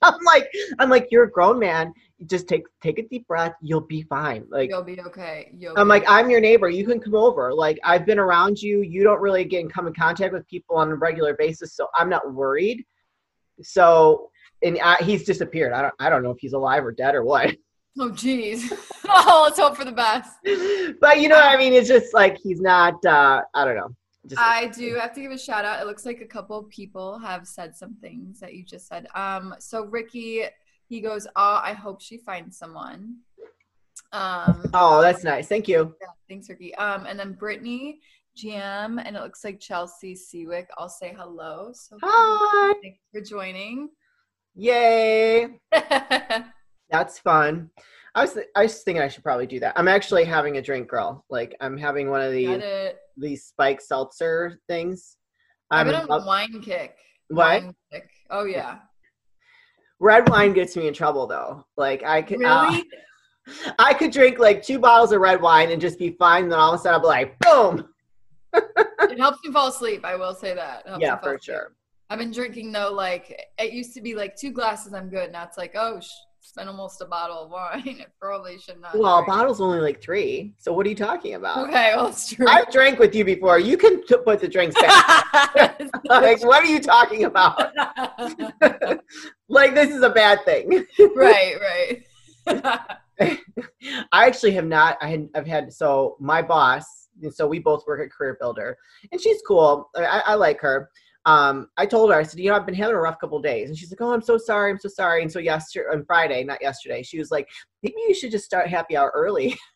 I'm 0.04 0.24
like, 0.26 0.52
I'm 0.80 0.90
like, 0.90 1.08
you're 1.12 1.26
a 1.26 1.32
grown 1.32 1.60
man. 1.60 1.94
Just 2.26 2.48
take 2.48 2.64
take 2.82 3.00
a 3.00 3.08
deep 3.08 3.28
breath. 3.28 3.54
You'll 3.62 3.82
be 3.82 4.04
fine. 4.04 4.46
Like 4.50 4.70
you'll 4.70 4.84
be 4.84 5.00
okay. 5.00 5.52
You'll 5.58 5.78
I'm 5.78 5.88
be 5.88 5.90
like, 5.90 6.04
okay. 6.04 6.14
I'm 6.14 6.30
your 6.30 6.40
neighbor. 6.40 6.70
You 6.70 6.86
can 6.86 7.00
come 7.00 7.16
over. 7.16 7.54
Like 7.54 7.80
I've 7.84 8.06
been 8.06 8.20
around 8.20 8.62
you. 8.62 8.82
You 8.82 9.04
don't 9.04 9.22
really 9.22 9.44
get 9.44 9.62
in 9.62 9.70
come 9.70 9.88
in 9.88 9.94
contact 9.94 10.34
with 10.34 10.48
people 10.48 10.76
on 10.78 10.90
a 10.92 10.96
regular 10.96 11.36
basis, 11.36 11.74
so 11.74 11.88
I'm 11.96 12.10
not 12.10 12.34
worried. 12.34 12.84
So, 13.62 14.30
and 14.64 14.80
I, 14.84 14.98
he's 15.04 15.24
disappeared. 15.24 15.74
I 15.74 15.82
don't 15.82 15.94
I 16.00 16.10
don't 16.10 16.24
know 16.24 16.32
if 16.32 16.38
he's 16.40 16.54
alive 16.54 16.86
or 16.86 16.92
dead 16.92 17.16
or 17.16 17.24
what. 17.24 17.56
Oh, 18.00 18.10
geez. 18.10 18.72
oh, 19.06 19.44
let's 19.44 19.60
hope 19.60 19.76
for 19.76 19.84
the 19.84 19.92
best. 19.92 20.38
But 21.02 21.20
you 21.20 21.28
know 21.28 21.36
what 21.36 21.54
I 21.54 21.58
mean? 21.58 21.74
It's 21.74 21.90
just 21.90 22.14
like 22.14 22.38
he's 22.38 22.62
not. 22.62 23.04
uh 23.04 23.42
I 23.54 23.66
don't 23.66 23.76
know. 23.76 23.94
Just 24.28 24.42
I 24.42 24.68
do 24.68 24.96
have 24.96 25.14
to 25.14 25.22
give 25.22 25.32
a 25.32 25.38
shout 25.38 25.66
out. 25.66 25.82
It 25.82 25.88
looks 25.88 26.06
like 26.06 26.22
a 26.22 26.26
couple 26.26 26.64
people 26.64 27.18
have 27.20 27.48
said 27.48 27.76
some 27.76 27.96
things 27.96 28.40
that 28.40 28.54
you 28.54 28.64
just 28.64 28.88
said. 28.88 29.08
Um, 29.16 29.56
so 29.60 29.86
Ricky, 29.86 30.44
he 30.88 31.02
goes, 31.02 31.26
"Oh, 31.36 31.60
I 31.64 31.74
hope 31.74 32.02
she 32.02 32.18
finds 32.18 32.58
someone." 32.58 33.18
Um, 34.12 34.70
oh, 34.74 35.02
that's 35.02 35.24
nice. 35.24 35.48
Thank 35.48 35.68
you. 35.68 35.96
Yeah, 36.02 36.08
thanks, 36.30 36.50
Ricky. 36.50 36.76
Um, 36.76 37.06
and 37.06 37.20
then 37.20 37.34
Brittany, 37.34 38.00
Jam, 38.36 39.00
and 39.00 39.16
it 39.16 39.22
looks 39.22 39.44
like 39.44 39.60
Chelsea 39.60 40.16
Seawick. 40.16 40.68
I'll 40.78 40.90
say 40.90 41.16
hello. 41.18 41.72
So 41.74 41.98
hi. 42.02 42.74
Thanks 42.82 43.00
for 43.12 43.22
joining. 43.22 43.90
Yay. 44.56 45.60
that's 46.90 47.20
fun. 47.20 47.70
I 48.14 48.22
was 48.22 48.38
I 48.56 48.64
was 48.64 48.84
thinking 48.84 49.02
I 49.02 49.08
should 49.08 49.24
probably 49.24 49.48
do 49.48 49.60
that. 49.62 49.74
I'm 49.78 49.88
actually 49.88 50.26
having 50.26 50.58
a 50.58 50.62
drink, 50.62 50.90
girl. 50.90 51.26
Like 51.30 51.56
I'm 51.62 51.78
having 51.78 52.10
one 52.10 52.22
of 52.22 52.32
these 52.32 52.62
these 53.18 53.46
spike 53.46 53.80
seltzer 53.82 54.60
things. 54.68 55.18
I'm 55.70 55.88
on 55.88 56.08
a 56.10 56.26
wine 56.26 56.62
kick. 56.62 56.96
What? 57.30 57.64
Wine 57.64 57.76
kick. 57.92 58.10
Oh 58.30 58.44
yeah. 58.44 58.80
Red 60.00 60.28
wine 60.30 60.52
gets 60.52 60.76
me 60.76 60.88
in 60.88 60.94
trouble 60.94 61.26
though. 61.28 61.66
Like 61.78 62.04
I 62.04 62.22
could 62.22 62.44
uh, 62.44 62.68
really. 62.70 62.80
Uh, 62.80 63.72
I 63.80 63.94
could 63.94 64.12
drink 64.12 64.40
like 64.40 64.62
two 64.62 64.78
bottles 64.78 65.14
of 65.14 65.22
red 65.22 65.42
wine 65.42 65.72
and 65.72 65.82
just 65.82 65.98
be 65.98 66.12
fine. 66.12 66.44
And 66.44 66.52
then 66.52 66.60
all 66.60 66.74
of 66.74 66.80
a 66.80 66.84
sudden 66.84 66.96
I'll 66.96 67.02
be 67.02 67.08
like, 67.08 67.40
boom. 67.40 67.88
it 68.54 69.20
helps 69.20 69.40
me 69.44 69.52
fall 69.52 69.70
asleep. 69.70 70.04
I 70.04 70.16
will 70.16 70.36
say 70.36 70.54
that. 70.54 70.84
Yeah, 71.00 71.18
for 71.18 71.36
asleep. 71.36 71.44
sure. 71.44 71.72
I've 72.10 72.20
been 72.20 72.32
drinking 72.32 72.74
though. 72.74 72.92
Like 72.92 73.42
it 73.58 73.72
used 73.72 73.94
to 73.94 74.02
be 74.02 74.16
like 74.16 74.36
two 74.36 74.52
glasses, 74.52 74.94
I'm 74.94 75.10
good. 75.10 75.32
Now 75.32 75.46
it's 75.46 75.58
like, 75.58 75.76
oh, 75.76 76.02
sh- 76.02 76.10
spent 76.52 76.68
almost 76.68 77.00
a 77.02 77.06
bottle 77.06 77.46
of 77.46 77.50
wine. 77.50 77.82
It 78.02 78.12
probably 78.20 78.58
should 78.58 78.82
not. 78.82 78.98
Well, 78.98 79.20
a 79.20 79.26
bottle's 79.26 79.62
only 79.62 79.80
like 79.80 80.02
three. 80.02 80.54
So 80.58 80.74
what 80.74 80.86
are 80.86 80.90
you 80.90 80.96
talking 80.96 81.36
about? 81.36 81.70
Okay, 81.70 81.94
well, 81.96 82.08
it's 82.08 82.34
true. 82.34 82.46
I've 82.48 82.70
drank 82.72 83.00
with 83.00 83.16
you 83.16 83.24
before. 83.24 83.58
You 83.60 83.78
can 83.78 84.06
t- 84.06 84.18
put 84.26 84.42
the 84.42 84.48
drinks 84.48 84.80
back. 84.80 85.80
like, 86.06 86.44
what 86.44 86.64
are 86.64 86.66
you 86.66 86.80
talking 86.82 87.24
about? 87.24 87.72
like, 89.48 89.74
this 89.74 89.92
is 89.92 90.04
a 90.04 90.10
bad 90.10 90.44
thing. 90.44 90.86
right, 91.16 91.56
right. 91.62 92.80
I 93.18 94.28
actually 94.28 94.52
have 94.52 94.66
not. 94.66 94.98
I 95.02 95.08
had, 95.08 95.30
I've 95.36 95.48
had 95.48 95.72
so 95.72 96.18
my 96.20 96.42
boss. 96.42 97.08
So 97.32 97.48
we 97.48 97.60
both 97.60 97.86
work 97.86 98.02
at 98.04 98.12
Career 98.12 98.36
Builder, 98.40 98.78
and 99.12 99.22
she's 99.22 99.42
cool. 99.48 99.90
I, 99.96 100.24
I 100.26 100.34
like 100.34 100.60
her 100.62 100.90
um, 101.26 101.68
I 101.78 101.86
told 101.86 102.12
her, 102.12 102.18
I 102.18 102.24
said, 102.24 102.40
you 102.40 102.50
know, 102.50 102.56
I've 102.56 102.66
been 102.66 102.76
having 102.76 102.96
a 102.96 103.00
rough 103.00 103.20
couple 103.20 103.40
days. 103.42 103.70
And 103.70 103.78
she's 103.78 103.92
like, 103.92 104.02
oh, 104.02 104.14
I'm 104.14 104.22
so 104.22 104.38
sorry. 104.38 104.72
I'm 104.72 104.80
so 104.80 104.90
sorry. 104.90 105.22
And 105.22 105.32
so 105.32 105.40
yesterday, 105.40 105.88
on 105.92 106.04
Friday, 106.06 106.44
not 106.44 106.62
yesterday, 106.62 107.04
she 107.04 107.20
was 107.20 107.32
like, 107.32 107.48
maybe 107.84 107.96
you 108.08 108.14
should 108.14 108.32
just 108.32 108.46
start 108.46 108.68
happy 108.68 108.98
hour 108.98 109.12
early. 109.14 109.58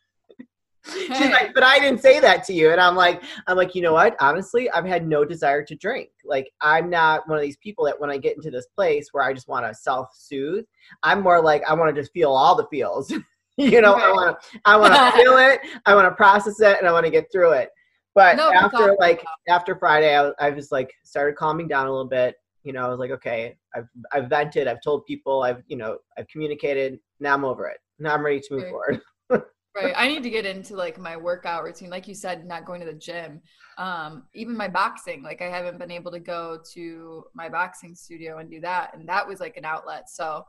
She's 0.94 1.08
hey. 1.18 1.32
like, 1.32 1.54
but 1.56 1.64
I 1.64 1.80
didn't 1.80 2.00
say 2.00 2.20
that 2.20 2.44
to 2.46 2.54
you. 2.54 2.72
And 2.72 2.80
I'm 2.80 2.96
like, 2.96 3.24
I'm 3.48 3.58
like, 3.58 3.74
you 3.74 3.82
know 3.82 3.94
what? 3.94 4.16
Honestly, 4.20 4.70
I've 4.70 4.86
had 4.86 5.08
no 5.08 5.26
desire 5.26 5.64
to 5.64 5.76
drink. 5.76 6.10
Like, 6.24 6.52
I'm 6.62 6.92
not 6.92 7.28
one 7.28 7.40
of 7.40 7.44
these 7.44 7.58
people 7.58 7.86
that 7.86 8.00
when 8.00 8.12
I 8.12 8.18
get 8.18 8.36
into 8.36 8.52
this 8.52 8.68
place 8.68 9.08
where 9.12 9.24
I 9.24 9.34
just 9.34 9.48
want 9.48 9.66
to 9.66 9.74
self 9.74 10.10
soothe, 10.14 10.66
I'm 11.02 11.22
more 11.22 11.42
like, 11.42 11.64
I 11.68 11.74
want 11.74 11.94
to 11.94 12.00
just 12.00 12.14
feel 12.14 12.32
all 12.32 12.56
the 12.56 12.68
feels. 12.70 13.12
you 13.58 13.82
know, 13.82 13.94
I 13.94 14.12
want 14.12 14.40
to, 14.40 14.60
I 14.66 14.76
want 14.78 14.94
to 14.94 15.12
feel 15.24 15.38
it. 15.38 15.62
I 15.88 15.96
want 15.96 16.08
to 16.08 16.16
process 16.16 16.60
it 16.60 16.78
and 16.78 16.88
I 16.88 16.92
want 16.92 17.06
to 17.06 17.12
get 17.12 17.32
through 17.32 17.54
it. 17.54 17.70
But 18.16 18.38
no, 18.38 18.50
after 18.52 18.96
like 18.98 19.24
after 19.50 19.76
Friday, 19.76 20.18
I, 20.18 20.32
I 20.40 20.50
was 20.50 20.72
like 20.72 20.92
started 21.04 21.36
calming 21.36 21.68
down 21.68 21.88
a 21.88 21.92
little 21.92 22.08
bit. 22.08 22.36
You 22.64 22.74
know, 22.74 22.86
I 22.86 22.88
was 22.88 22.98
like, 22.98 23.12
okay, 23.12 23.58
I've 23.76 23.88
I've 24.14 24.30
vented, 24.30 24.68
I've 24.68 24.82
told 24.82 25.06
people, 25.06 25.44
I've 25.44 25.62
you 25.68 25.76
know, 25.76 25.98
I've 26.18 26.28
communicated. 26.30 27.00
Now 27.20 27.34
I'm 27.34 27.44
over 27.44 27.68
it. 27.68 27.78
Now 28.00 28.14
I'm 28.16 28.26
ready 28.26 28.40
to 28.40 28.54
move 28.54 28.64
right. 28.64 28.72
forward. 28.72 29.02
right. 29.76 29.94
I 29.98 30.08
need 30.08 30.24
to 30.24 30.30
get 30.30 30.46
into 30.46 30.78
like 30.78 30.98
my 30.98 31.18
workout 31.18 31.64
routine. 31.64 31.90
Like 31.90 32.08
you 32.08 32.16
said, 32.16 32.46
not 32.46 32.66
going 32.66 32.80
to 32.80 32.88
the 32.88 32.94
gym. 32.94 33.42
Um, 33.78 34.24
even 34.34 34.56
my 34.56 34.70
boxing. 34.70 35.22
Like 35.22 35.42
I 35.42 35.50
haven't 35.50 35.78
been 35.78 35.92
able 35.92 36.12
to 36.14 36.20
go 36.20 36.60
to 36.74 37.26
my 37.34 37.50
boxing 37.50 37.96
studio 37.96 38.38
and 38.38 38.50
do 38.50 38.62
that. 38.62 38.96
And 38.96 39.08
that 39.10 39.28
was 39.28 39.42
like 39.42 39.58
an 39.58 39.66
outlet. 39.66 40.10
So 40.10 40.46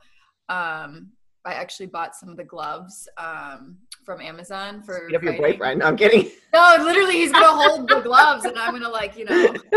um 0.49 1.11
I 1.47 1.55
actually 1.55 1.87
bought 1.87 2.17
some 2.17 2.29
of 2.29 2.37
the 2.37 2.45
gloves 2.45 3.09
um, 3.19 3.79
from 4.07 4.23
Amazon 4.23 4.81
for. 4.81 5.03
Speed 5.05 5.17
up 5.17 5.23
your 5.23 5.37
boyfriend. 5.37 5.81
No, 5.81 5.87
I'm 5.87 5.97
kidding. 5.97 6.31
No, 6.55 6.77
literally, 6.81 7.17
he's 7.17 7.33
gonna 7.33 7.49
hold 7.49 7.87
the 7.87 8.01
gloves, 8.01 8.47
and 8.47 8.59
I'm 8.59 8.73
gonna 8.73 8.89
like 8.89 9.15
you 9.19 9.27
know. 9.27 9.55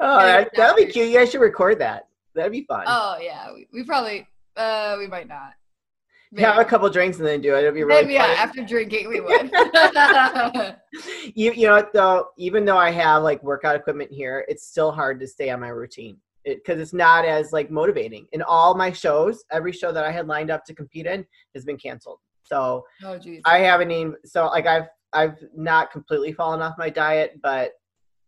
oh, 0.00 0.18
that, 0.18 0.50
that'll 0.56 0.74
be 0.74 0.86
cute. 0.86 1.10
You 1.10 1.18
guys 1.18 1.30
should 1.30 1.40
record 1.40 1.78
that. 1.78 2.08
That'd 2.34 2.50
be 2.50 2.64
fun. 2.64 2.82
Oh 2.88 3.16
yeah, 3.22 3.52
we, 3.54 3.68
we 3.72 3.84
probably 3.84 4.26
uh 4.56 4.96
we 4.98 5.06
might 5.06 5.28
not. 5.28 5.52
Maybe. 6.32 6.42
Have 6.42 6.58
a 6.58 6.64
couple 6.64 6.90
drinks 6.90 7.18
and 7.18 7.26
then 7.28 7.40
do 7.40 7.54
it. 7.54 7.60
It'll 7.60 7.72
be 7.72 7.84
really 7.84 8.02
Maybe, 8.02 8.14
yeah. 8.14 8.34
After 8.38 8.64
drinking, 8.64 9.08
we 9.08 9.20
would. 9.20 9.52
you 11.36 11.52
you 11.52 11.68
know 11.68 11.86
though? 11.94 12.30
Even 12.36 12.64
though 12.64 12.76
I 12.76 12.90
have 12.90 13.22
like 13.22 13.40
workout 13.44 13.76
equipment 13.76 14.10
here, 14.10 14.44
it's 14.48 14.66
still 14.66 14.90
hard 14.90 15.20
to 15.20 15.28
stay 15.28 15.50
on 15.50 15.60
my 15.60 15.68
routine 15.68 16.16
because 16.44 16.78
it, 16.78 16.82
it's 16.82 16.92
not 16.92 17.24
as 17.24 17.52
like 17.52 17.70
motivating. 17.70 18.26
In 18.32 18.42
all 18.42 18.74
my 18.74 18.90
shows, 18.90 19.44
every 19.52 19.72
show 19.72 19.92
that 19.92 20.04
I 20.04 20.10
had 20.10 20.26
lined 20.26 20.50
up 20.50 20.64
to 20.64 20.74
compete 20.74 21.06
in 21.06 21.24
has 21.54 21.64
been 21.64 21.76
canceled. 21.76 22.18
So 22.50 22.84
oh. 23.04 23.18
I 23.44 23.58
haven't 23.58 23.90
even 23.90 24.14
so 24.24 24.46
like 24.46 24.66
I've 24.66 24.88
I've 25.12 25.36
not 25.54 25.90
completely 25.90 26.32
fallen 26.32 26.60
off 26.60 26.74
my 26.78 26.90
diet, 26.90 27.40
but 27.42 27.72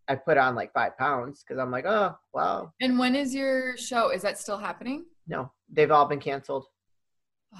I 0.08 0.16
put 0.16 0.38
on 0.38 0.54
like 0.54 0.72
five 0.72 0.96
pounds 0.98 1.42
because 1.46 1.60
I'm 1.60 1.70
like, 1.70 1.86
oh 1.86 2.14
wow. 2.32 2.72
And 2.80 2.98
when 2.98 3.14
is 3.14 3.34
your 3.34 3.76
show? 3.76 4.10
Is 4.10 4.22
that 4.22 4.38
still 4.38 4.58
happening? 4.58 5.04
No, 5.26 5.50
they've 5.72 5.90
all 5.90 6.06
been 6.06 6.20
canceled. 6.20 6.66
Oh. 7.54 7.58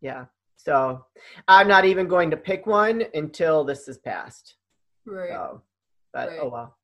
yeah. 0.00 0.26
So 0.56 1.04
I'm 1.48 1.66
not 1.66 1.84
even 1.84 2.06
going 2.06 2.30
to 2.30 2.36
pick 2.36 2.66
one 2.66 3.02
until 3.14 3.64
this 3.64 3.88
is 3.88 3.98
passed. 3.98 4.54
Right. 5.04 5.30
So, 5.30 5.62
but 6.12 6.28
oh, 6.28 6.32
Right. 6.32 6.40
oh 6.42 6.48
well. 6.48 6.76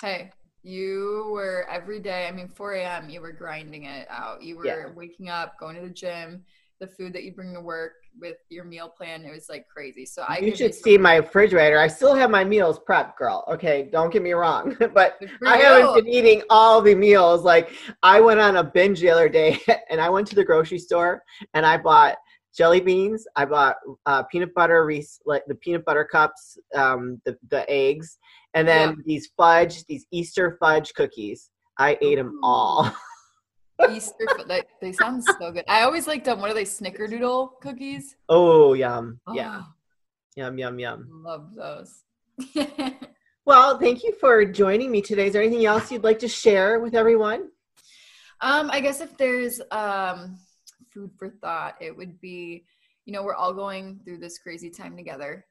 Hey, 0.00 0.30
you 0.62 1.28
were 1.30 1.66
every 1.70 2.00
day, 2.00 2.26
I 2.26 2.32
mean, 2.32 2.48
4 2.48 2.74
a.m., 2.74 3.10
you 3.10 3.20
were 3.20 3.32
grinding 3.32 3.84
it 3.84 4.06
out. 4.10 4.42
You 4.42 4.56
were 4.56 4.66
Yeah. 4.66 4.86
waking 4.94 5.28
up, 5.28 5.58
going 5.58 5.76
to 5.76 5.82
the 5.82 5.90
gym, 5.90 6.44
the 6.82 6.88
food 6.88 7.12
that 7.12 7.22
you 7.22 7.32
bring 7.32 7.54
to 7.54 7.60
work 7.60 7.92
with 8.20 8.36
your 8.50 8.64
meal 8.64 8.88
plan. 8.88 9.24
It 9.24 9.32
was 9.32 9.48
like 9.48 9.66
crazy. 9.72 10.04
So 10.04 10.22
I 10.22 10.40
you 10.40 10.54
should 10.54 10.74
see 10.74 10.98
my 10.98 11.16
refrigerator. 11.16 11.78
I 11.78 11.86
still 11.86 12.14
have 12.14 12.28
my 12.28 12.44
meals 12.44 12.80
prepped, 12.80 13.16
girl. 13.16 13.44
Okay, 13.48 13.88
don't 13.92 14.12
get 14.12 14.20
me 14.20 14.32
wrong, 14.32 14.76
but 14.94 15.18
I 15.46 15.58
haven't 15.58 15.94
been 15.94 16.08
eating 16.08 16.42
all 16.50 16.82
the 16.82 16.94
meals. 16.94 17.44
Like 17.44 17.72
I 18.02 18.20
went 18.20 18.40
on 18.40 18.56
a 18.56 18.64
binge 18.64 19.00
the 19.00 19.10
other 19.10 19.28
day, 19.28 19.58
and 19.90 20.00
I 20.00 20.10
went 20.10 20.26
to 20.28 20.34
the 20.34 20.44
grocery 20.44 20.78
store 20.78 21.22
and 21.54 21.64
I 21.64 21.78
bought 21.78 22.16
jelly 22.54 22.80
beans. 22.80 23.26
I 23.36 23.44
bought 23.44 23.76
uh, 24.06 24.24
peanut 24.24 24.52
butter, 24.52 24.84
Reese, 24.84 25.20
like 25.24 25.44
the 25.46 25.54
peanut 25.54 25.84
butter 25.84 26.04
cups, 26.04 26.58
um, 26.74 27.22
the 27.24 27.38
the 27.48 27.64
eggs, 27.70 28.18
and 28.54 28.66
then 28.66 28.88
Yeah. 28.90 28.94
these 29.06 29.30
fudge, 29.36 29.84
these 29.84 30.04
Easter 30.10 30.56
fudge 30.58 30.92
cookies. 30.94 31.50
I 31.78 31.96
ate 32.02 32.16
them 32.16 32.40
all. 32.42 32.92
Easter, 33.90 34.26
fo- 34.36 34.44
they, 34.44 34.62
they 34.80 34.92
sound 34.92 35.22
so 35.24 35.50
good. 35.52 35.64
I 35.68 35.82
always 35.82 36.06
liked 36.06 36.24
them. 36.24 36.40
What 36.40 36.50
are 36.50 36.54
they? 36.54 36.64
Snickerdoodle 36.64 37.60
cookies? 37.60 38.16
Oh, 38.28 38.74
yum, 38.74 39.20
yeah, 39.32 39.62
Oh, 39.62 39.66
yum, 40.36 40.58
yum, 40.58 40.78
yum. 40.78 41.08
love 41.24 41.50
those. 41.54 42.02
Well, 43.44 43.76
thank 43.76 44.04
you 44.04 44.12
for 44.20 44.44
joining 44.44 44.92
me 44.92 45.02
today. 45.02 45.26
Is 45.26 45.32
there 45.32 45.42
anything 45.42 45.66
else 45.66 45.90
you'd 45.90 46.04
like 46.04 46.20
to 46.20 46.28
share 46.28 46.78
with 46.78 46.94
everyone? 46.94 47.48
Um, 48.40 48.70
I 48.70 48.78
guess 48.78 49.00
if 49.00 49.16
there's 49.18 49.60
um 49.72 50.38
food 50.94 51.10
for 51.18 51.28
thought, 51.28 51.74
it 51.80 51.96
would 51.96 52.20
be, 52.20 52.64
you 53.04 53.12
know, 53.12 53.24
we're 53.24 53.34
all 53.34 53.52
going 53.52 53.98
through 54.04 54.18
this 54.18 54.38
crazy 54.38 54.70
time 54.70 54.96
together. 54.96 55.44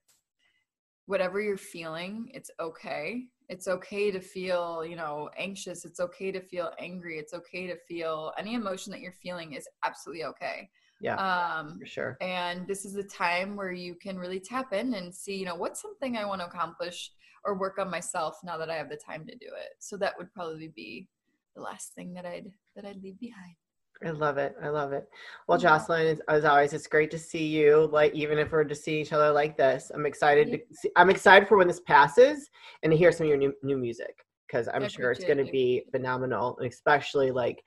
Whatever 1.05 1.41
you're 1.41 1.57
feeling, 1.57 2.31
it's 2.33 2.51
okay. 2.59 3.25
It's 3.49 3.67
okay 3.67 4.11
to 4.11 4.21
feel, 4.21 4.85
you 4.85 4.95
know, 4.95 5.29
anxious. 5.37 5.83
It's 5.83 5.99
okay 5.99 6.31
to 6.31 6.39
feel 6.39 6.71
angry. 6.79 7.17
It's 7.17 7.33
okay 7.33 7.67
to 7.67 7.75
feel 7.87 8.31
any 8.37 8.53
emotion 8.53 8.91
that 8.91 9.01
you're 9.01 9.11
feeling 9.11 9.53
is 9.53 9.67
absolutely 9.83 10.23
okay. 10.25 10.69
Yeah, 11.01 11.15
Um, 11.17 11.79
for 11.79 11.85
sure. 11.85 12.17
and 12.21 12.67
this 12.67 12.85
is 12.85 12.95
a 12.95 13.03
time 13.03 13.55
where 13.55 13.71
you 13.71 13.95
can 13.95 14.17
really 14.17 14.39
tap 14.39 14.73
in 14.73 14.93
and 14.93 15.13
see, 15.13 15.35
you 15.35 15.45
know, 15.45 15.55
what's 15.55 15.81
something 15.81 16.15
I 16.15 16.25
want 16.25 16.41
to 16.41 16.47
accomplish 16.47 17.11
or 17.43 17.57
work 17.57 17.79
on 17.79 17.89
myself 17.89 18.37
now 18.43 18.57
that 18.57 18.69
I 18.69 18.75
have 18.75 18.89
the 18.89 18.97
time 18.97 19.25
to 19.25 19.35
do 19.35 19.47
it. 19.47 19.71
So 19.79 19.97
that 19.97 20.13
would 20.17 20.31
probably 20.31 20.69
be 20.69 21.07
the 21.55 21.61
last 21.61 21.93
thing 21.93 22.13
that 22.13 22.25
I'd 22.25 22.51
that 22.75 22.85
I'd 22.85 23.01
leave 23.01 23.19
behind. 23.19 23.55
I 24.05 24.09
love 24.09 24.37
it. 24.37 24.55
I 24.61 24.69
love 24.69 24.93
it. 24.93 25.07
Well. 25.47 25.57
Jocelyn, 25.57 26.19
as, 26.27 26.45
always, 26.45 26.73
it's 26.73 26.87
great 26.87 27.11
to 27.11 27.19
see 27.19 27.45
you. 27.45 27.89
Like, 27.91 28.13
even 28.13 28.37
if 28.37 28.51
we're 28.51 28.63
to 28.63 28.75
see 28.75 28.99
each 28.99 29.13
other 29.13 29.31
like 29.31 29.57
this, 29.57 29.91
I'm 29.93 30.05
excited 30.05 30.51
to 30.51 30.75
see. 30.75 30.89
I'm 30.95 31.09
excited 31.09 31.47
for 31.47 31.57
when 31.57 31.67
this 31.67 31.81
passes 31.81 32.49
and 32.83 32.91
to 32.91 32.97
hear 32.97 33.11
some 33.11 33.25
of 33.25 33.29
your 33.29 33.37
new 33.37 33.53
new 33.63 33.77
music 33.77 34.15
because 34.47 34.67
I'm 34.73 34.83
I 34.83 34.87
sure 34.87 35.11
it's 35.11 35.23
going 35.23 35.43
to 35.43 35.51
be 35.51 35.83
phenomenal, 35.91 36.57
and 36.57 36.67
especially 36.67 37.31
like 37.31 37.61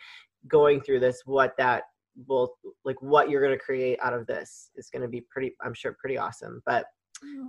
going 0.49 0.81
through 0.81 1.01
this. 1.01 1.23
What 1.25 1.55
that 1.59 1.85
will 2.27 2.55
like, 2.85 3.01
what 3.01 3.31
you're 3.31 3.43
going 3.43 3.57
to 3.57 3.65
create 3.65 3.99
out 4.03 4.15
of 4.15 4.27
this 4.27 4.71
is 4.77 4.89
going 4.91 5.03
to 5.03 5.09
be 5.09 5.23
pretty. 5.31 5.55
I'm 5.65 5.75
sure 5.75 5.97
pretty 6.01 6.19
awesome. 6.19 6.63
But 6.67 6.87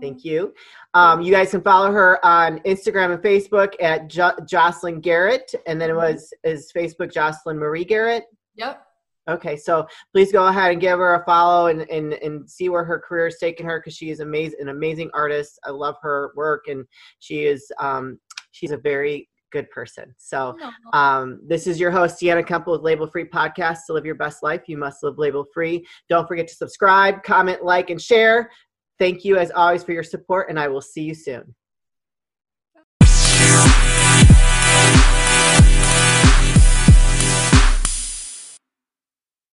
Thank 0.01 0.23
you. 0.23 0.53
Um, 0.93 1.21
you 1.21 1.31
guys 1.31 1.51
can 1.51 1.61
follow 1.61 1.91
her 1.91 2.23
on 2.25 2.59
Instagram 2.59 3.13
and 3.13 3.23
Facebook 3.23 3.73
at 3.81 4.07
jo- 4.07 4.35
Jocelyn 4.47 5.01
Garrett, 5.01 5.53
and 5.67 5.81
then 5.81 5.89
it 5.89 5.95
was 5.95 6.33
is 6.43 6.71
Facebook 6.75 7.11
Jocelyn 7.11 7.57
Marie 7.57 7.85
Garrett. 7.85 8.25
Yep. 8.55 8.81
Okay, 9.27 9.57
so 9.57 9.87
please 10.13 10.31
go 10.31 10.45
ahead 10.45 10.71
and 10.71 10.79
give 10.79 10.99
her 10.99 11.15
a 11.15 11.25
follow 11.25 11.67
and 11.67 11.81
and, 11.89 12.13
and 12.13 12.47
see 12.49 12.69
where 12.69 12.83
her 12.83 12.99
career 12.99 13.27
is 13.27 13.37
taking 13.39 13.65
her 13.65 13.79
because 13.79 13.95
she 13.95 14.11
is 14.11 14.19
amazing, 14.19 14.59
an 14.61 14.69
amazing 14.69 15.09
artist. 15.13 15.59
I 15.63 15.71
love 15.71 15.95
her 16.03 16.31
work, 16.35 16.67
and 16.67 16.85
she 17.19 17.45
is 17.45 17.71
um, 17.79 18.19
she's 18.51 18.71
a 18.71 18.77
very 18.77 19.27
good 19.51 19.69
person. 19.71 20.13
So 20.17 20.55
um, 20.93 21.39
this 21.47 21.65
is 21.65 21.79
your 21.79 21.89
host, 21.89 22.21
Deanna 22.21 22.45
Kuempel 22.45 22.73
with 22.73 22.81
Label 22.81 23.07
Free 23.07 23.25
Podcast. 23.25 23.79
To 23.87 23.93
live 23.93 24.05
your 24.05 24.15
best 24.15 24.43
life, 24.43 24.63
you 24.67 24.77
must 24.77 25.01
live 25.01 25.17
label 25.17 25.45
free. 25.53 25.85
Don't 26.07 26.27
forget 26.27 26.47
to 26.49 26.55
subscribe, 26.55 27.23
comment, 27.23 27.63
like, 27.63 27.89
and 27.89 28.01
share. 28.01 28.51
Thank 28.99 29.25
you 29.25 29.37
as 29.37 29.51
always 29.51 29.83
for 29.83 29.91
your 29.91 30.03
support, 30.03 30.49
and 30.49 30.59
I 30.59 30.67
will 30.67 30.81
see 30.81 31.01
you 31.03 31.15
soon. 31.15 31.55